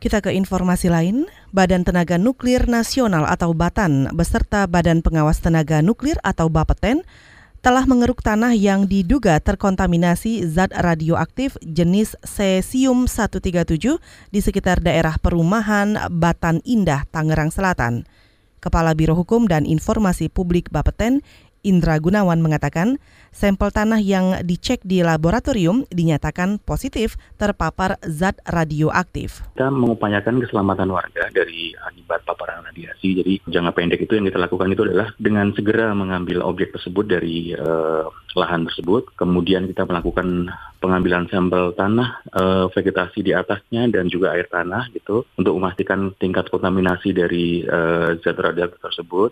Kita 0.00 0.24
ke 0.24 0.32
informasi 0.32 0.88
lain, 0.88 1.28
Badan 1.52 1.84
Tenaga 1.84 2.16
Nuklir 2.16 2.64
Nasional 2.64 3.28
atau 3.28 3.52
BATAN 3.52 4.08
beserta 4.16 4.64
Badan 4.64 5.04
Pengawas 5.04 5.44
Tenaga 5.44 5.84
Nuklir 5.84 6.16
atau 6.24 6.48
BAPETEN 6.48 7.04
telah 7.60 7.84
mengeruk 7.84 8.24
tanah 8.24 8.56
yang 8.56 8.88
diduga 8.88 9.36
terkontaminasi 9.44 10.48
zat 10.48 10.72
radioaktif 10.72 11.60
jenis 11.60 12.16
cesium-137 12.24 14.00
di 14.32 14.40
sekitar 14.40 14.80
daerah 14.80 15.20
perumahan 15.20 16.08
Batan 16.08 16.64
Indah, 16.64 17.04
Tangerang 17.12 17.52
Selatan. 17.52 18.08
Kepala 18.64 18.96
Biro 18.96 19.12
Hukum 19.12 19.52
dan 19.52 19.68
Informasi 19.68 20.32
Publik 20.32 20.72
Bapeten, 20.72 21.20
Indra 21.60 22.00
Gunawan 22.00 22.40
mengatakan, 22.40 22.96
sampel 23.30 23.70
tanah 23.70 24.02
yang 24.02 24.42
dicek 24.42 24.82
di 24.82 25.04
laboratorium 25.04 25.86
dinyatakan 25.90 26.58
positif 26.62 27.14
terpapar 27.38 27.96
zat 28.04 28.38
radioaktif. 28.46 29.44
kita 29.54 29.70
mengupayakan 29.70 30.40
keselamatan 30.42 30.88
warga 30.90 31.28
dari 31.30 31.76
akibat 31.76 32.26
paparan 32.26 32.66
radiasi. 32.66 33.12
Jadi 33.20 33.34
jangka 33.46 33.72
pendek 33.76 34.00
itu 34.02 34.18
yang 34.18 34.26
kita 34.26 34.40
lakukan 34.40 34.72
itu 34.72 34.82
adalah 34.88 35.12
dengan 35.20 35.52
segera 35.54 35.92
mengambil 35.92 36.42
objek 36.42 36.74
tersebut 36.74 37.06
dari 37.06 37.52
eh, 37.54 38.04
lahan 38.34 38.66
tersebut, 38.66 39.12
kemudian 39.18 39.66
kita 39.68 39.84
melakukan 39.84 40.48
pengambilan 40.80 41.28
sampel 41.28 41.76
tanah, 41.76 42.24
eh, 42.32 42.66
vegetasi 42.72 43.20
di 43.20 43.32
atasnya 43.36 43.84
dan 43.92 44.08
juga 44.08 44.32
air 44.32 44.48
tanah 44.48 44.88
gitu 44.96 45.28
untuk 45.36 45.54
memastikan 45.60 46.16
tingkat 46.16 46.48
kontaminasi 46.48 47.12
dari 47.12 47.62
eh, 47.62 48.16
zat 48.24 48.36
radioaktif 48.36 48.80
tersebut. 48.80 49.30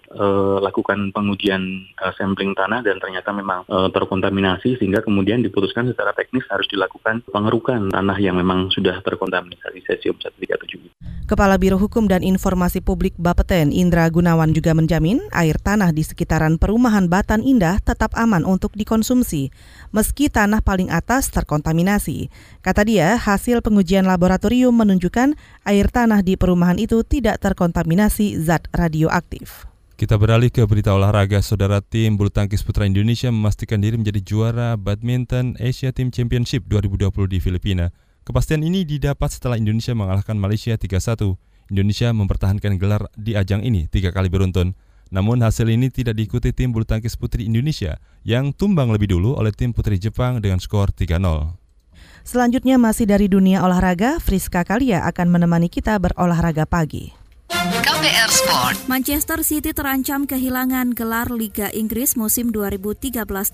Lakukan 0.59 1.15
pengujian 1.15 1.89
sampling 2.19 2.53
tanah 2.59 2.83
dan 2.83 2.99
ternyata 2.99 3.31
memang 3.31 3.63
eh, 3.71 3.89
terkontaminasi 3.95 4.83
sehingga 4.83 5.01
kemudian 5.07 5.41
diputuskan 5.41 5.87
secara 5.89 6.11
teknis 6.13 6.43
harus 6.51 6.67
dilakukan 6.67 7.23
pengerukan 7.31 7.95
tanah 7.95 8.19
yang 8.19 8.35
memang 8.35 8.69
sudah 8.75 8.99
terkontaminasi 9.07 9.87
cesium 9.87 10.19
137 10.19 10.99
Kepala 11.29 11.61
Biro 11.61 11.77
Hukum 11.77 12.09
dan 12.09 12.25
Informasi 12.25 12.81
Publik 12.81 13.13
Bapeten 13.21 13.69
Indra 13.69 14.09
Gunawan 14.09 14.57
juga 14.57 14.73
menjamin 14.73 15.21
air 15.29 15.61
tanah 15.61 15.93
di 15.93 16.01
sekitaran 16.01 16.57
perumahan 16.57 17.05
Batan 17.05 17.45
Indah 17.45 17.77
tetap 17.85 18.17
aman 18.17 18.49
untuk 18.49 18.73
dikonsumsi 18.73 19.53
meski 19.93 20.33
tanah 20.33 20.65
paling 20.65 20.89
atas 20.89 21.29
terkontaminasi. 21.29 22.33
Kata 22.65 22.81
dia, 22.81 23.21
hasil 23.21 23.61
pengujian 23.61 24.09
laboratorium 24.09 24.73
menunjukkan 24.73 25.37
air 25.69 25.87
tanah 25.93 26.25
di 26.25 26.41
perumahan 26.41 26.81
itu 26.81 27.05
tidak 27.05 27.45
terkontaminasi 27.45 28.41
zat 28.41 28.65
radioaktif. 28.73 29.69
Kita 29.99 30.15
beralih 30.15 30.55
ke 30.55 30.63
berita 30.63 30.95
olahraga. 30.95 31.43
Saudara 31.43 31.83
tim 31.83 32.15
bulu 32.15 32.31
tangkis 32.31 32.63
putra 32.63 32.87
Indonesia 32.87 33.35
memastikan 33.35 33.83
diri 33.83 33.99
menjadi 33.99 34.23
juara 34.23 34.79
badminton 34.79 35.59
Asia 35.59 35.91
Team 35.91 36.15
Championship 36.15 36.71
2020 36.71 37.11
di 37.27 37.43
Filipina. 37.43 37.91
Kepastian 38.23 38.63
ini 38.63 38.87
didapat 38.87 39.27
setelah 39.27 39.59
Indonesia 39.59 39.99
mengalahkan 39.99 40.39
Malaysia 40.39 40.79
3-1. 40.79 41.35
Indonesia 41.75 42.15
mempertahankan 42.15 42.79
gelar 42.79 43.11
di 43.19 43.35
ajang 43.35 43.67
ini 43.67 43.91
tiga 43.91 44.15
kali 44.15 44.31
beruntun. 44.31 44.79
Namun 45.11 45.43
hasil 45.43 45.67
ini 45.67 45.91
tidak 45.91 46.15
diikuti 46.15 46.55
tim 46.55 46.71
bulu 46.71 46.87
tangkis 46.87 47.19
putri 47.19 47.51
Indonesia 47.51 47.99
yang 48.23 48.55
tumbang 48.55 48.95
lebih 48.95 49.19
dulu 49.19 49.35
oleh 49.35 49.51
tim 49.51 49.75
putri 49.75 49.99
Jepang 49.99 50.39
dengan 50.39 50.63
skor 50.63 50.95
3-0. 50.95 51.19
Selanjutnya 52.23 52.79
masih 52.79 53.11
dari 53.11 53.27
dunia 53.27 53.67
olahraga, 53.67 54.23
Friska 54.23 54.63
Kalia 54.63 55.03
akan 55.11 55.27
menemani 55.27 55.67
kita 55.67 55.99
berolahraga 55.99 56.71
pagi. 56.71 57.11
KBR 57.99 58.31
Sport. 58.31 58.77
Manchester 58.87 59.43
City 59.43 59.75
terancam 59.75 60.23
kehilangan 60.23 60.95
gelar 60.95 61.35
Liga 61.35 61.67
Inggris 61.75 62.15
musim 62.15 62.55
2013-2014 62.55 63.51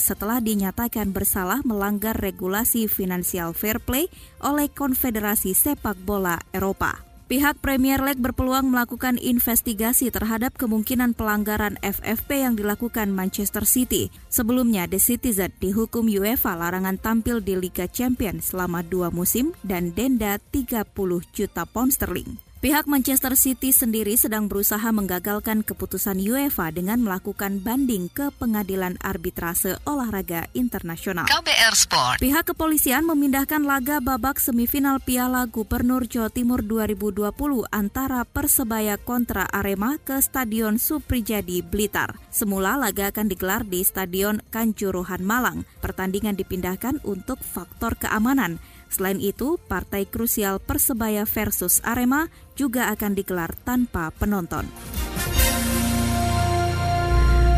setelah 0.00 0.40
dinyatakan 0.40 1.12
bersalah 1.12 1.60
melanggar 1.60 2.16
regulasi 2.16 2.88
Financial 2.88 3.52
Fair 3.52 3.84
Play 3.84 4.08
oleh 4.40 4.72
Konfederasi 4.72 5.52
Sepak 5.52 5.92
Bola 6.08 6.40
Eropa. 6.56 7.04
Pihak 7.28 7.60
Premier 7.60 8.00
League 8.00 8.24
berpeluang 8.24 8.72
melakukan 8.72 9.20
investigasi 9.20 10.08
terhadap 10.08 10.56
kemungkinan 10.56 11.12
pelanggaran 11.12 11.76
FFP 11.84 12.48
yang 12.48 12.56
dilakukan 12.56 13.12
Manchester 13.12 13.68
City. 13.68 14.08
Sebelumnya, 14.32 14.88
The 14.88 14.96
Citizen 14.96 15.52
dihukum 15.60 16.08
UEFA 16.08 16.56
larangan 16.56 16.96
tampil 16.96 17.44
di 17.44 17.60
Liga 17.60 17.84
Champions 17.92 18.56
selama 18.56 18.80
dua 18.80 19.12
musim 19.12 19.52
dan 19.60 19.92
denda 19.92 20.40
30 20.48 20.88
juta 21.36 21.68
pound 21.68 21.92
sterling. 21.92 22.43
Pihak 22.64 22.88
Manchester 22.88 23.36
City 23.36 23.76
sendiri 23.76 24.16
sedang 24.16 24.48
berusaha 24.48 24.88
menggagalkan 24.88 25.60
keputusan 25.60 26.16
UEFA 26.16 26.72
dengan 26.72 26.96
melakukan 26.96 27.60
banding 27.60 28.08
ke 28.08 28.32
Pengadilan 28.40 28.96
Arbitrase 29.04 29.76
Olahraga 29.84 30.48
Internasional. 30.56 31.28
KBR 31.28 31.76
Sport. 31.76 32.24
Pihak 32.24 32.48
kepolisian 32.48 33.04
memindahkan 33.04 33.60
laga 33.60 34.00
babak 34.00 34.40
semifinal 34.40 34.96
Piala 35.04 35.44
Gubernur 35.44 36.08
Jawa 36.08 36.32
Timur 36.32 36.64
2020 36.64 37.68
antara 37.68 38.24
Persebaya 38.24 38.96
kontra 38.96 39.44
Arema 39.52 40.00
ke 40.00 40.16
Stadion 40.24 40.80
Suprijadi 40.80 41.60
Blitar. 41.60 42.16
Semula 42.32 42.80
laga 42.80 43.12
akan 43.12 43.28
digelar 43.28 43.68
di 43.68 43.84
Stadion 43.84 44.40
Kanjuruhan 44.48 45.20
Malang. 45.20 45.68
Pertandingan 45.84 46.32
dipindahkan 46.32 47.04
untuk 47.04 47.44
faktor 47.44 47.92
keamanan. 48.00 48.56
Selain 48.94 49.18
itu, 49.18 49.58
partai 49.66 50.06
krusial 50.06 50.62
Persebaya 50.62 51.26
versus 51.26 51.82
Arema 51.82 52.30
juga 52.54 52.90
akan 52.90 53.12
digelar 53.14 53.52
tanpa 53.66 54.10
penonton. 54.14 54.66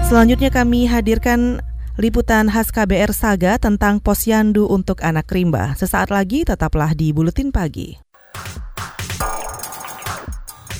Selanjutnya 0.06 0.54
kami 0.54 0.86
hadirkan 0.86 1.58
liputan 1.98 2.46
khas 2.46 2.70
KBR 2.70 3.10
Saga 3.10 3.58
tentang 3.58 3.98
posyandu 3.98 4.68
untuk 4.68 5.02
anak 5.02 5.26
rimba. 5.32 5.74
Sesaat 5.74 6.12
lagi 6.12 6.44
tetaplah 6.44 6.92
di 6.92 7.10
Buletin 7.10 7.50
Pagi. 7.50 7.98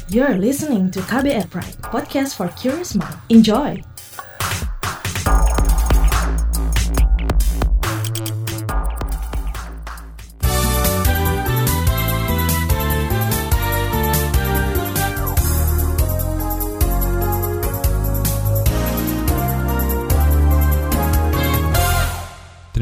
You're 0.06 0.38
listening 0.38 0.94
to 0.94 1.02
KBR 1.02 1.50
Pride, 1.50 1.82
podcast 1.82 2.38
for 2.38 2.46
curious 2.54 2.94
mind. 2.94 3.18
Enjoy! 3.26 3.95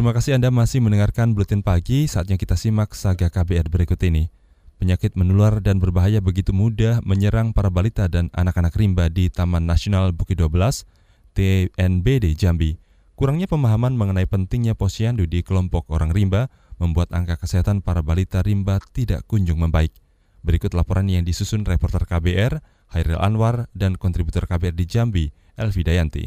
Terima 0.05 0.21
kasih 0.21 0.37
Anda 0.37 0.53
masih 0.53 0.85
mendengarkan 0.85 1.33
Buletin 1.33 1.65
Pagi, 1.65 2.05
saatnya 2.05 2.37
kita 2.37 2.61
simak 2.61 2.93
saga 2.93 3.33
KBR 3.33 3.73
berikut 3.73 3.97
ini. 4.05 4.29
Penyakit 4.77 5.17
menular 5.17 5.65
dan 5.65 5.81
berbahaya 5.81 6.21
begitu 6.21 6.53
mudah 6.53 7.01
menyerang 7.09 7.57
para 7.57 7.73
balita 7.73 8.05
dan 8.05 8.29
anak-anak 8.37 8.77
rimba 8.77 9.09
di 9.09 9.33
Taman 9.33 9.65
Nasional 9.65 10.13
Bukit 10.13 10.37
12, 10.37 10.85
TNBD 11.33 12.37
Jambi. 12.37 12.77
Kurangnya 13.17 13.49
pemahaman 13.49 13.97
mengenai 13.97 14.29
pentingnya 14.29 14.77
posyandu 14.77 15.25
di 15.25 15.41
kelompok 15.41 15.89
orang 15.89 16.13
rimba 16.13 16.53
membuat 16.77 17.09
angka 17.09 17.41
kesehatan 17.41 17.81
para 17.81 18.05
balita 18.05 18.45
rimba 18.45 18.85
tidak 18.93 19.25
kunjung 19.25 19.57
membaik. 19.57 19.97
Berikut 20.45 20.77
laporan 20.77 21.09
yang 21.09 21.25
disusun 21.25 21.65
reporter 21.65 22.05
KBR, 22.05 22.61
Hairil 22.93 23.25
Anwar, 23.25 23.73
dan 23.73 23.97
kontributor 23.97 24.45
KBR 24.45 24.77
di 24.77 24.85
Jambi, 24.85 25.25
Elvi 25.57 25.81
Dayanti. 25.81 26.25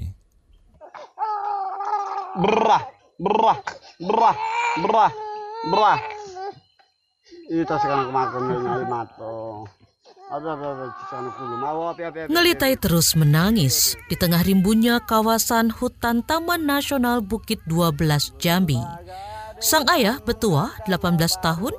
Berah, 2.38 2.97
berah, 3.18 3.58
berah, 3.98 4.38
berah, 4.82 5.12
berah. 5.74 6.00
Itu 7.50 7.74
sekarang 7.74 8.14
kemakan 8.14 8.42
nyai 8.46 8.86
mato. 8.86 9.66
Ngelitai 12.28 12.76
terus 12.76 13.16
menangis 13.16 13.96
di 14.12 14.20
tengah 14.20 14.44
rimbunnya 14.44 15.00
kawasan 15.00 15.72
hutan 15.72 16.20
Taman 16.20 16.68
Nasional 16.68 17.24
Bukit 17.24 17.64
12 17.64 18.36
Jambi. 18.36 18.76
Sang 19.64 19.88
ayah 19.88 20.20
betua 20.20 20.76
18 20.86 21.16
tahun 21.40 21.72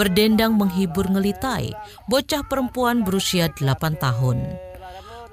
berdendang 0.00 0.56
menghibur 0.56 1.12
Ngelitai, 1.12 1.76
bocah 2.08 2.40
perempuan 2.48 3.04
berusia 3.04 3.52
8 3.52 4.00
tahun. 4.00 4.48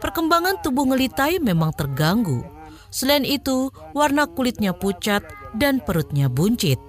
Perkembangan 0.04 0.60
tubuh 0.60 0.86
Ngelitai 0.92 1.40
memang 1.40 1.72
terganggu. 1.72 2.44
Selain 2.92 3.24
itu, 3.24 3.72
warna 3.96 4.28
kulitnya 4.28 4.76
pucat 4.76 5.24
dan 5.58 5.82
perutnya 5.84 6.30
buncit. 6.32 6.80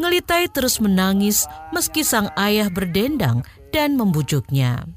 Ngelitai 0.00 0.48
terus 0.48 0.80
menangis 0.80 1.44
meski 1.74 2.00
sang 2.00 2.32
ayah 2.40 2.72
berdendang 2.72 3.44
dan 3.74 3.98
membujuknya. 3.98 4.88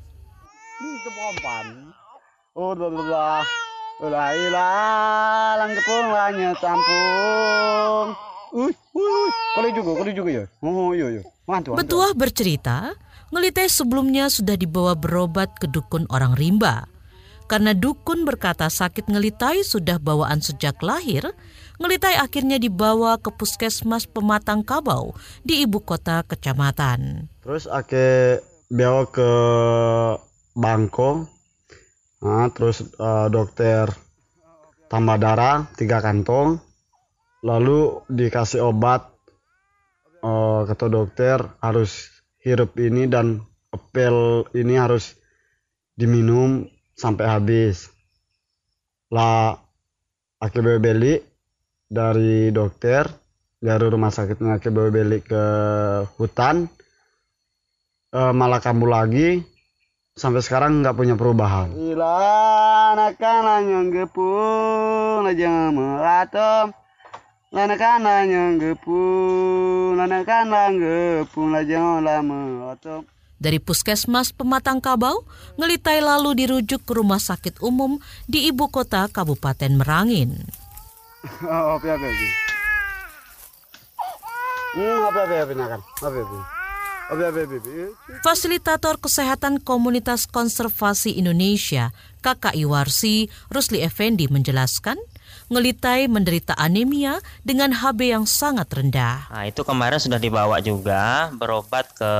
Betuah 11.75 12.11
bercerita, 12.15 12.95
Ngelitai 13.33 13.67
sebelumnya 13.67 14.31
sudah 14.31 14.55
dibawa 14.55 14.93
berobat 14.95 15.57
ke 15.59 15.67
dukun 15.67 16.05
orang 16.13 16.37
rimba. 16.39 16.87
Karena 17.45 17.77
dukun 17.77 18.25
berkata 18.25 18.65
sakit 18.73 19.05
ngelitai 19.05 19.61
sudah 19.61 20.01
bawaan 20.01 20.41
sejak 20.41 20.81
lahir, 20.81 21.29
ngelitai 21.77 22.17
akhirnya 22.17 22.57
dibawa 22.57 23.21
ke 23.21 23.29
puskesmas 23.29 24.09
Pematang 24.09 24.65
Kabau 24.65 25.13
di 25.45 25.61
ibu 25.61 25.77
kota 25.85 26.25
kecamatan. 26.25 27.29
Terus 27.45 27.69
ake 27.69 28.41
bawa 28.73 29.05
ke 29.13 29.29
Bangko, 30.55 31.27
nah, 32.23 32.49
terus 32.49 32.81
uh, 32.97 33.27
dokter 33.29 33.91
tambah 34.89 35.19
darah 35.21 35.67
tiga 35.77 36.01
kantong, 36.01 36.57
lalu 37.45 38.01
dikasih 38.09 38.65
obat 38.73 39.05
uh, 40.25 40.65
kata 40.65 40.89
dokter 40.89 41.37
harus 41.61 42.09
hirup 42.41 42.73
ini 42.81 43.05
dan 43.05 43.45
pil 43.93 44.47
ini 44.55 44.79
harus 44.79 45.19
diminum 45.99 46.65
sampai 46.95 47.27
habis. 47.27 47.91
Lah 49.11 49.59
akhirnya 50.41 50.81
beli 50.81 51.21
dari 51.85 52.49
dokter 52.49 53.05
dari 53.59 53.85
rumah 53.85 54.09
sakitnya 54.09 54.57
akhirnya 54.57 54.89
beli 54.89 55.19
ke 55.21 55.45
hutan 56.17 56.65
e, 58.09 58.19
malah 58.33 58.59
kambuh 58.59 58.89
lagi 58.89 59.43
sampai 60.15 60.41
sekarang 60.41 60.81
nggak 60.81 60.95
punya 60.97 61.15
perubahan. 61.19 61.75
Ila 61.75 62.15
anak-anak 62.95 63.61
yang 63.67 63.87
gepung 63.91 65.27
aja 65.27 65.69
melatom. 65.69 66.73
Anak-anak 67.55 68.27
yang 68.27 68.59
gepung, 68.59 69.95
anak-anak 69.95 70.75
gepung 70.75 71.55
aja 71.55 72.03
lama 72.03 72.75
dari 73.45 73.61
Puskesmas 73.61 74.33
Pematang 74.33 74.81
Kabau, 74.81 75.21
Ngelitai 75.61 76.01
lalu 76.01 76.33
dirujuk 76.33 76.81
ke 76.81 76.97
rumah 76.97 77.21
sakit 77.21 77.61
umum 77.61 78.01
di 78.25 78.49
ibu 78.49 78.65
kota 78.73 79.05
Kabupaten 79.05 79.77
Merangin. 79.77 80.41
Oh, 81.45 81.77
apa 81.77 81.85
apa 81.93 82.05
ini? 82.09 82.27
Hmm, 84.73 84.99
apa 85.05 85.19
apa 85.29 85.35
apa? 85.45 85.77
Apa 85.77 86.17
apa? 86.25 86.39
Fasilitator 88.25 88.97
Kesehatan 88.97 89.61
Komunitas 89.61 90.25
Konservasi 90.25 91.13
Indonesia, 91.21 91.93
KKI 92.25 92.65
Warsi, 92.65 93.29
Rusli 93.53 93.85
Effendi 93.85 94.25
menjelaskan, 94.25 94.97
Ngelitai 95.45 96.09
menderita 96.09 96.57
anemia 96.57 97.21
dengan 97.45 97.69
HB 97.69 97.99
yang 98.17 98.25
sangat 98.25 98.65
rendah. 98.73 99.29
Nah, 99.29 99.45
itu 99.45 99.61
kemarin 99.61 100.01
sudah 100.01 100.17
dibawa 100.17 100.57
juga 100.57 101.29
berobat 101.37 101.85
ke 101.93 102.11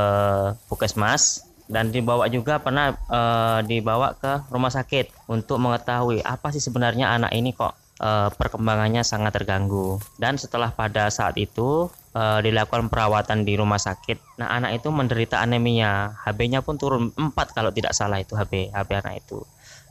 Puskesmas 0.70 1.42
dan 1.66 1.90
dibawa 1.90 2.30
juga 2.30 2.62
pernah 2.62 2.94
e, 2.94 3.22
dibawa 3.66 4.14
ke 4.14 4.46
rumah 4.54 4.70
sakit 4.70 5.26
untuk 5.26 5.58
mengetahui 5.58 6.22
apa 6.22 6.54
sih 6.54 6.62
sebenarnya 6.62 7.18
anak 7.18 7.34
ini 7.34 7.50
kok 7.58 7.74
e, 7.98 8.30
perkembangannya 8.30 9.02
sangat 9.02 9.34
terganggu. 9.42 9.98
Dan 10.22 10.38
setelah 10.38 10.70
pada 10.70 11.10
saat 11.10 11.34
itu 11.42 11.90
e, 12.14 12.22
dilakukan 12.46 12.94
perawatan 12.94 13.42
di 13.42 13.58
rumah 13.58 13.82
sakit, 13.82 14.38
nah 14.38 14.54
anak 14.54 14.78
itu 14.78 14.94
menderita 14.94 15.42
anemia, 15.42 16.14
HB-nya 16.30 16.62
pun 16.62 16.78
turun 16.78 17.10
4 17.18 17.34
kalau 17.58 17.74
tidak 17.74 17.98
salah 17.98 18.22
itu 18.22 18.38
HB 18.38 18.70
HB 18.70 18.90
anak 19.02 19.26
itu 19.26 19.42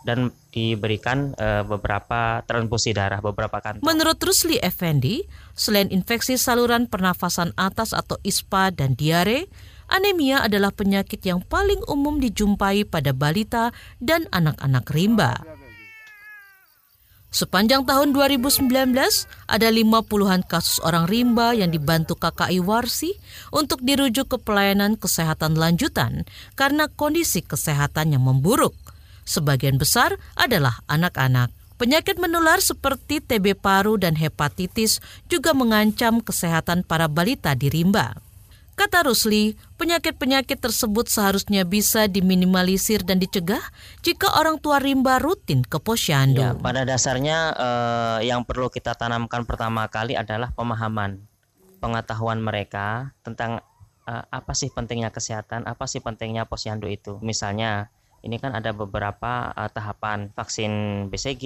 dan 0.05 0.31
diberikan 0.53 1.33
uh, 1.41 1.65
beberapa 1.65 2.45
transfusi 2.45 2.93
darah 2.93 3.19
beberapa 3.25 3.59
kantong. 3.59 3.83
Menurut 3.83 4.21
Rusli 4.21 4.61
Effendi, 4.61 5.25
selain 5.57 5.89
infeksi 5.91 6.37
saluran 6.37 6.87
pernafasan 6.87 7.57
atas 7.57 7.97
atau 7.97 8.21
ISPA 8.23 8.71
dan 8.71 8.95
diare, 8.95 9.49
anemia 9.89 10.45
adalah 10.45 10.71
penyakit 10.71 11.25
yang 11.25 11.41
paling 11.43 11.81
umum 11.89 12.21
dijumpai 12.21 12.85
pada 12.87 13.17
balita 13.17 13.73
dan 13.99 14.29
anak-anak 14.31 14.85
rimba. 14.93 15.43
Sepanjang 17.35 17.83
tahun 17.83 18.15
2019, 18.15 18.71
ada 19.51 19.67
50-an 19.67 20.47
kasus 20.47 20.79
orang 20.87 21.11
rimba 21.11 21.51
yang 21.51 21.75
dibantu 21.75 22.15
KKI 22.15 22.63
Warsi 22.63 23.11
untuk 23.51 23.83
dirujuk 23.83 24.31
ke 24.31 24.39
pelayanan 24.39 24.95
kesehatan 24.95 25.59
lanjutan 25.59 26.31
karena 26.55 26.87
kondisi 26.87 27.43
kesehatan 27.43 28.15
yang 28.15 28.23
memburuk. 28.23 28.79
Sebagian 29.25 29.81
besar 29.81 30.21
adalah 30.37 30.85
anak-anak. 30.87 31.51
Penyakit 31.75 32.23
menular 32.23 32.63
seperti 32.63 33.19
TB 33.19 33.59
paru 33.59 33.99
dan 33.99 34.15
hepatitis 34.15 35.03
juga 35.27 35.51
mengancam 35.51 36.23
kesehatan 36.23 36.87
para 36.87 37.11
balita 37.11 37.51
di 37.59 37.67
rimba. 37.67 38.15
Kata 38.75 39.07
Rusli, 39.07 39.55
penyakit-penyakit 39.79 40.59
tersebut 40.59 41.07
seharusnya 41.07 41.63
bisa 41.63 42.11
diminimalisir 42.11 43.07
dan 43.07 43.23
dicegah 43.23 43.63
jika 44.03 44.35
orang 44.35 44.59
tua 44.59 44.83
rimba 44.83 45.23
rutin 45.23 45.63
ke 45.63 45.79
posyandu. 45.79 46.43
Ya, 46.43 46.59
pada 46.59 46.83
dasarnya 46.83 47.55
eh, 47.55 48.19
yang 48.27 48.43
perlu 48.43 48.75
kita 48.75 48.99
tanamkan 48.99 49.47
pertama 49.47 49.87
kali 49.87 50.19
adalah 50.19 50.51
pemahaman, 50.59 51.23
pengetahuan 51.79 52.43
mereka 52.43 53.15
tentang 53.23 53.63
eh, 54.11 54.25
apa 54.27 54.53
sih 54.59 54.75
pentingnya 54.75 55.15
kesehatan, 55.15 55.71
apa 55.71 55.87
sih 55.87 56.03
pentingnya 56.03 56.43
posyandu 56.51 56.91
itu. 56.91 57.23
Misalnya 57.23 57.94
ini 58.25 58.41
kan 58.41 58.57
ada 58.57 58.73
beberapa 58.73 59.53
uh, 59.53 59.69
tahapan 59.69 60.33
vaksin 60.33 61.07
BCG. 61.13 61.45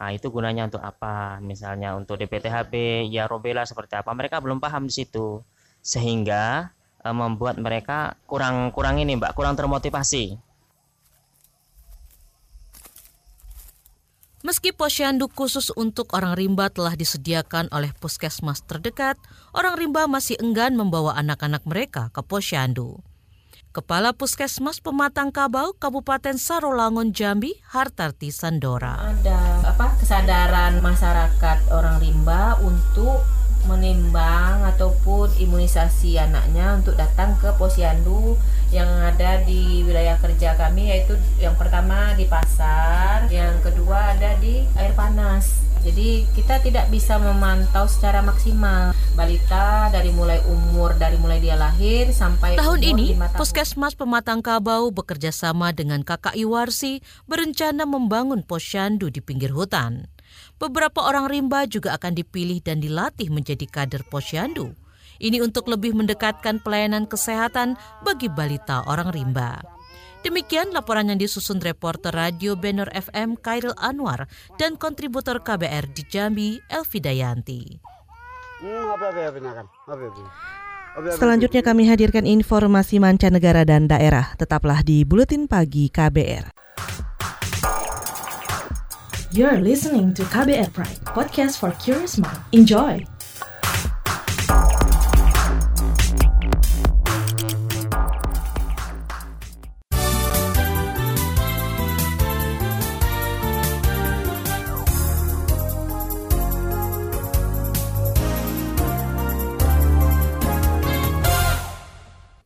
Nah, 0.00 0.10
itu 0.16 0.32
gunanya 0.32 0.64
untuk 0.64 0.80
apa? 0.80 1.38
Misalnya 1.44 1.92
untuk 1.92 2.16
DPTHB, 2.16 3.04
ya 3.12 3.28
rubella 3.28 3.68
seperti 3.68 4.00
apa? 4.00 4.10
Mereka 4.16 4.40
belum 4.40 4.64
paham 4.64 4.88
di 4.88 4.94
situ. 5.04 5.44
Sehingga 5.84 6.72
uh, 7.04 7.14
membuat 7.14 7.60
mereka 7.60 8.16
kurang 8.24 8.72
kurang 8.72 8.96
ini, 8.96 9.20
Mbak, 9.20 9.36
kurang 9.36 9.60
termotivasi. 9.60 10.40
Meski 14.44 14.76
posyandu 14.76 15.28
khusus 15.32 15.72
untuk 15.72 16.12
orang 16.12 16.36
rimba 16.36 16.68
telah 16.68 16.92
disediakan 16.92 17.72
oleh 17.72 17.96
puskesmas 17.96 18.60
terdekat, 18.64 19.16
orang 19.56 19.76
rimba 19.76 20.04
masih 20.04 20.36
enggan 20.36 20.76
membawa 20.76 21.16
anak-anak 21.16 21.64
mereka 21.64 22.12
ke 22.12 22.20
posyandu. 22.20 23.00
Kepala 23.74 24.14
Puskesmas 24.14 24.78
Pematang 24.78 25.34
Kabau 25.34 25.74
Kabupaten 25.74 26.38
Sarolangun 26.38 27.10
Jambi, 27.10 27.58
Hartarti 27.74 28.30
Sandora. 28.30 29.02
Ada 29.02 29.66
apa 29.66 29.98
kesadaran 29.98 30.78
masyarakat 30.78 31.74
orang 31.74 31.98
rimba 31.98 32.54
untuk 32.62 33.26
menimbang 33.66 34.64
ataupun 34.74 35.32
imunisasi 35.40 36.20
anaknya 36.20 36.78
untuk 36.78 36.94
datang 36.96 37.36
ke 37.40 37.50
posyandu 37.56 38.36
yang 38.72 38.88
ada 38.88 39.42
di 39.44 39.84
wilayah 39.86 40.16
kerja 40.18 40.56
kami 40.56 40.90
yaitu 40.90 41.14
yang 41.38 41.54
pertama 41.54 42.12
di 42.18 42.24
pasar, 42.28 43.28
yang 43.28 43.60
kedua 43.60 44.16
ada 44.16 44.36
di 44.40 44.64
air 44.76 44.92
panas. 44.92 45.64
Jadi 45.84 46.24
kita 46.32 46.64
tidak 46.64 46.88
bisa 46.88 47.20
memantau 47.20 47.84
secara 47.84 48.24
maksimal 48.24 48.96
balita 49.12 49.92
dari 49.92 50.08
mulai 50.16 50.40
umur 50.48 50.96
dari 50.96 51.20
mulai 51.20 51.44
dia 51.44 51.60
lahir 51.60 52.08
sampai 52.08 52.56
Tahun 52.56 52.80
umur 52.80 52.88
ini. 52.88 53.12
Puskesmas 53.36 53.92
Pematang 53.92 54.40
Kabau 54.40 54.88
bekerja 54.88 55.28
sama 55.28 55.76
dengan 55.76 56.00
KKI 56.00 56.48
Warsi 56.48 57.04
berencana 57.28 57.84
membangun 57.84 58.40
posyandu 58.40 59.12
di 59.12 59.20
pinggir 59.20 59.52
hutan. 59.52 60.13
Beberapa 60.58 61.04
orang 61.04 61.28
rimba 61.28 61.66
juga 61.66 61.94
akan 61.98 62.14
dipilih 62.14 62.62
dan 62.62 62.78
dilatih 62.80 63.28
menjadi 63.28 63.66
kader 63.66 64.06
posyandu. 64.08 64.72
Ini 65.22 65.40
untuk 65.40 65.70
lebih 65.70 65.94
mendekatkan 65.94 66.62
pelayanan 66.62 67.06
kesehatan 67.06 67.78
bagi 68.02 68.26
balita 68.26 68.82
orang 68.90 69.14
rimba. 69.14 69.62
Demikian 70.24 70.72
laporan 70.72 71.12
yang 71.12 71.20
disusun 71.20 71.60
reporter 71.60 72.08
Radio 72.08 72.56
Benor 72.56 72.88
FM 72.96 73.36
Kairil 73.36 73.76
Anwar 73.76 74.24
dan 74.56 74.80
kontributor 74.80 75.44
KBR 75.44 75.92
di 75.92 76.02
Jambi 76.08 76.56
Elvi 76.72 76.98
Dayanti. 76.98 77.62
Selanjutnya 81.20 81.60
kami 81.60 81.84
hadirkan 81.84 82.24
informasi 82.24 82.96
mancanegara 82.96 83.68
dan 83.68 83.84
daerah. 83.84 84.32
Tetaplah 84.40 84.80
di 84.80 85.04
Buletin 85.04 85.44
Pagi 85.44 85.92
KBR. 85.92 86.63
You're 89.34 89.58
listening 89.58 90.14
to 90.14 90.22
KBR 90.30 90.70
Pride, 90.70 91.02
podcast 91.10 91.58
for 91.58 91.74
curious 91.82 92.22
mind. 92.22 92.38
Enjoy! 92.54 93.02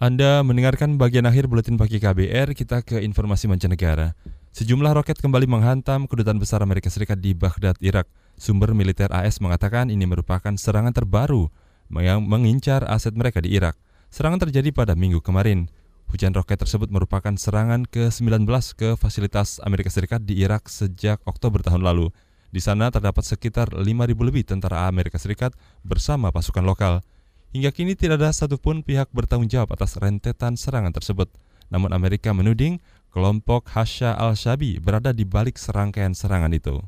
Anda 0.01 0.41
mendengarkan 0.41 0.97
bagian 0.97 1.29
akhir 1.29 1.53
buletin 1.53 1.77
pagi 1.77 2.01
KBR, 2.01 2.57
kita 2.57 2.81
ke 2.81 3.05
informasi 3.05 3.45
mancanegara. 3.45 4.38
Sejumlah 4.59 4.91
roket 4.91 5.23
kembali 5.23 5.47
menghantam 5.47 6.11
kedutaan 6.11 6.43
besar 6.43 6.67
Amerika 6.67 6.91
Serikat 6.91 7.23
di 7.23 7.31
Baghdad, 7.31 7.79
Irak. 7.79 8.11
Sumber 8.35 8.75
militer 8.75 9.07
AS 9.15 9.39
mengatakan 9.39 9.87
ini 9.87 10.03
merupakan 10.03 10.51
serangan 10.51 10.91
terbaru 10.91 11.47
yang 11.95 12.27
mengincar 12.27 12.83
aset 12.91 13.15
mereka 13.15 13.39
di 13.39 13.55
Irak. 13.55 13.79
Serangan 14.11 14.43
terjadi 14.43 14.75
pada 14.75 14.99
minggu 14.99 15.23
kemarin. 15.23 15.71
Hujan 16.11 16.35
roket 16.35 16.59
tersebut 16.59 16.91
merupakan 16.91 17.31
serangan 17.39 17.87
ke-19 17.87 18.51
ke 18.75 18.99
fasilitas 18.99 19.63
Amerika 19.63 19.95
Serikat 19.95 20.27
di 20.27 20.43
Irak 20.43 20.67
sejak 20.67 21.23
Oktober 21.23 21.63
tahun 21.63 21.87
lalu. 21.87 22.11
Di 22.51 22.59
sana 22.59 22.91
terdapat 22.91 23.23
sekitar 23.23 23.71
5.000 23.71 23.87
lebih 24.11 24.43
tentara 24.43 24.91
Amerika 24.91 25.23
Serikat 25.23 25.55
bersama 25.87 26.35
pasukan 26.35 26.67
lokal. 26.67 27.07
Hingga 27.55 27.71
kini 27.71 27.95
tidak 27.95 28.27
ada 28.27 28.35
satupun 28.35 28.83
pihak 28.83 29.07
bertanggung 29.15 29.47
jawab 29.47 29.71
atas 29.71 29.95
rentetan 30.03 30.59
serangan 30.59 30.91
tersebut. 30.91 31.31
Namun 31.69 31.93
Amerika 31.93 32.33
menuding 32.33 32.81
kelompok 33.11 33.69
Hasya 33.73 34.17
al-Shabi 34.17 34.79
berada 34.79 35.11
di 35.13 35.25
balik 35.27 35.57
serangkaian 35.57 36.13
serangan 36.13 36.53
itu. 36.53 36.79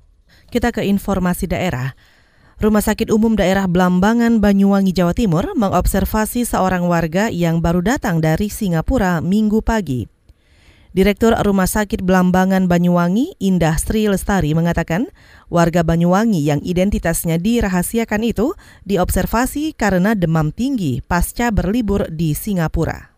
Kita 0.50 0.70
ke 0.70 0.86
informasi 0.86 1.50
daerah. 1.50 1.94
Rumah 2.60 2.84
Sakit 2.84 3.08
Umum 3.08 3.40
Daerah 3.40 3.64
Blambangan, 3.64 4.36
Banyuwangi, 4.36 4.92
Jawa 4.92 5.16
Timur 5.16 5.48
mengobservasi 5.56 6.44
seorang 6.44 6.84
warga 6.84 7.32
yang 7.32 7.64
baru 7.64 7.80
datang 7.80 8.20
dari 8.20 8.52
Singapura 8.52 9.24
minggu 9.24 9.64
pagi. 9.64 10.04
Direktur 10.90 11.32
Rumah 11.38 11.70
Sakit 11.70 12.04
Blambangan 12.04 12.68
Banyuwangi, 12.68 13.38
Indah 13.40 13.80
Sri 13.80 14.10
Lestari 14.10 14.52
mengatakan, 14.52 15.08
warga 15.48 15.80
Banyuwangi 15.80 16.42
yang 16.42 16.60
identitasnya 16.60 17.40
dirahasiakan 17.40 18.26
itu 18.28 18.52
diobservasi 18.84 19.72
karena 19.72 20.18
demam 20.18 20.52
tinggi 20.52 21.00
pasca 21.00 21.48
berlibur 21.54 22.10
di 22.12 22.36
Singapura. 22.36 23.14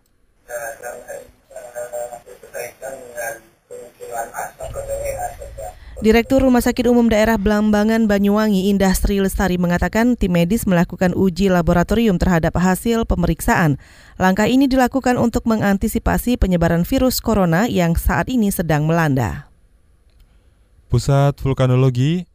Direktur 6.03 6.43
Rumah 6.43 6.59
Sakit 6.59 6.91
Umum 6.91 7.07
Daerah 7.07 7.39
Blambangan 7.39 8.11
Banyuwangi 8.11 8.75
Industri 8.75 9.23
Lestari 9.23 9.55
mengatakan 9.55 10.19
tim 10.19 10.35
medis 10.35 10.67
melakukan 10.67 11.15
uji 11.15 11.47
laboratorium 11.47 12.19
terhadap 12.19 12.59
hasil 12.59 13.07
pemeriksaan. 13.07 13.79
Langkah 14.19 14.51
ini 14.51 14.67
dilakukan 14.67 15.15
untuk 15.15 15.47
mengantisipasi 15.47 16.43
penyebaran 16.43 16.83
virus 16.83 17.23
corona 17.23 17.71
yang 17.71 17.95
saat 17.95 18.27
ini 18.27 18.51
sedang 18.51 18.91
melanda. 18.91 19.47
Pusat 20.91 21.39
Vulkanologi, 21.39 22.27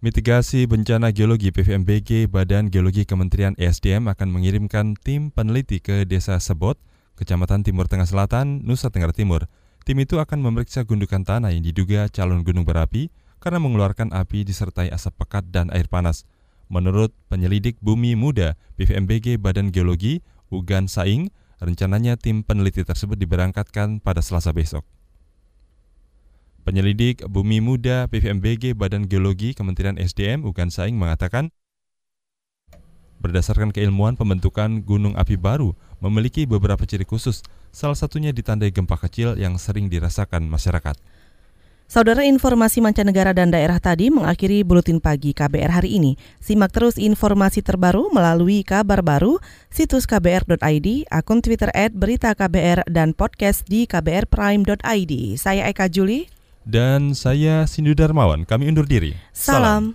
Mitigasi 0.00 0.64
Bencana 0.64 1.12
Geologi 1.12 1.52
PVMBG 1.52 2.32
Badan 2.32 2.72
Geologi 2.72 3.04
Kementerian 3.04 3.52
ESDM 3.60 4.08
akan 4.08 4.32
mengirimkan 4.32 4.96
tim 4.96 5.28
peneliti 5.28 5.84
ke 5.84 6.08
Desa 6.08 6.40
Sebot, 6.40 6.80
Kecamatan 7.20 7.60
Timur 7.60 7.92
Tengah 7.92 8.08
Selatan, 8.08 8.64
Nusa 8.64 8.88
Tenggara 8.88 9.12
Timur. 9.12 9.44
Tim 9.86 10.02
itu 10.02 10.18
akan 10.18 10.42
memeriksa 10.42 10.82
gundukan 10.82 11.22
tanah 11.22 11.54
yang 11.54 11.62
diduga 11.62 12.10
calon 12.10 12.42
gunung 12.42 12.66
berapi 12.66 13.06
karena 13.38 13.62
mengeluarkan 13.62 14.10
api 14.10 14.42
disertai 14.42 14.90
asap 14.90 15.22
pekat 15.22 15.54
dan 15.54 15.70
air 15.70 15.86
panas. 15.86 16.26
Menurut 16.66 17.14
penyelidik 17.30 17.78
Bumi 17.78 18.18
Muda 18.18 18.58
BVMBG 18.74 19.38
Badan 19.38 19.70
Geologi 19.70 20.26
Ugan 20.50 20.90
Saing, 20.90 21.30
rencananya 21.62 22.18
tim 22.18 22.42
peneliti 22.42 22.82
tersebut 22.82 23.14
diberangkatkan 23.14 24.02
pada 24.02 24.26
Selasa 24.26 24.50
besok. 24.50 24.82
Penyelidik 26.66 27.22
Bumi 27.30 27.62
Muda 27.62 28.10
BVMBG 28.10 28.74
Badan 28.74 29.06
Geologi 29.06 29.54
Kementerian 29.54 30.02
SDM 30.02 30.42
Ugan 30.42 30.74
Saing 30.74 30.98
mengatakan 30.98 31.54
Berdasarkan 33.20 33.72
keilmuan 33.72 34.14
pembentukan 34.14 34.84
gunung 34.84 35.16
api 35.16 35.40
baru 35.40 35.72
memiliki 36.04 36.44
beberapa 36.44 36.84
ciri 36.84 37.08
khusus, 37.08 37.40
salah 37.72 37.96
satunya 37.96 38.30
ditandai 38.30 38.72
gempa 38.72 39.00
kecil 39.00 39.40
yang 39.40 39.56
sering 39.56 39.88
dirasakan 39.88 40.44
masyarakat. 40.46 40.96
Saudara 41.86 42.26
informasi 42.26 42.82
mancanegara 42.82 43.30
dan 43.30 43.54
daerah 43.54 43.78
tadi 43.78 44.10
mengakhiri 44.10 44.66
buletin 44.66 44.98
pagi 44.98 45.30
KBR 45.30 45.70
hari 45.70 45.94
ini. 45.94 46.18
Simak 46.42 46.74
terus 46.74 46.98
informasi 46.98 47.62
terbaru 47.62 48.10
melalui 48.10 48.66
kabar 48.66 49.06
baru, 49.06 49.38
situs 49.70 50.02
kbr.id, 50.02 51.06
akun 51.06 51.38
Twitter 51.38 51.70
at 51.70 51.94
berita 51.94 52.34
KBR, 52.34 52.90
dan 52.90 53.14
podcast 53.14 53.62
di 53.70 53.86
kbrprime.id. 53.86 55.12
Saya 55.38 55.70
Eka 55.70 55.86
Juli. 55.86 56.26
Dan 56.66 57.14
saya 57.14 57.70
Sindu 57.70 57.94
Darmawan, 57.94 58.42
kami 58.42 58.66
undur 58.66 58.90
diri. 58.90 59.14
Salam. 59.30 59.94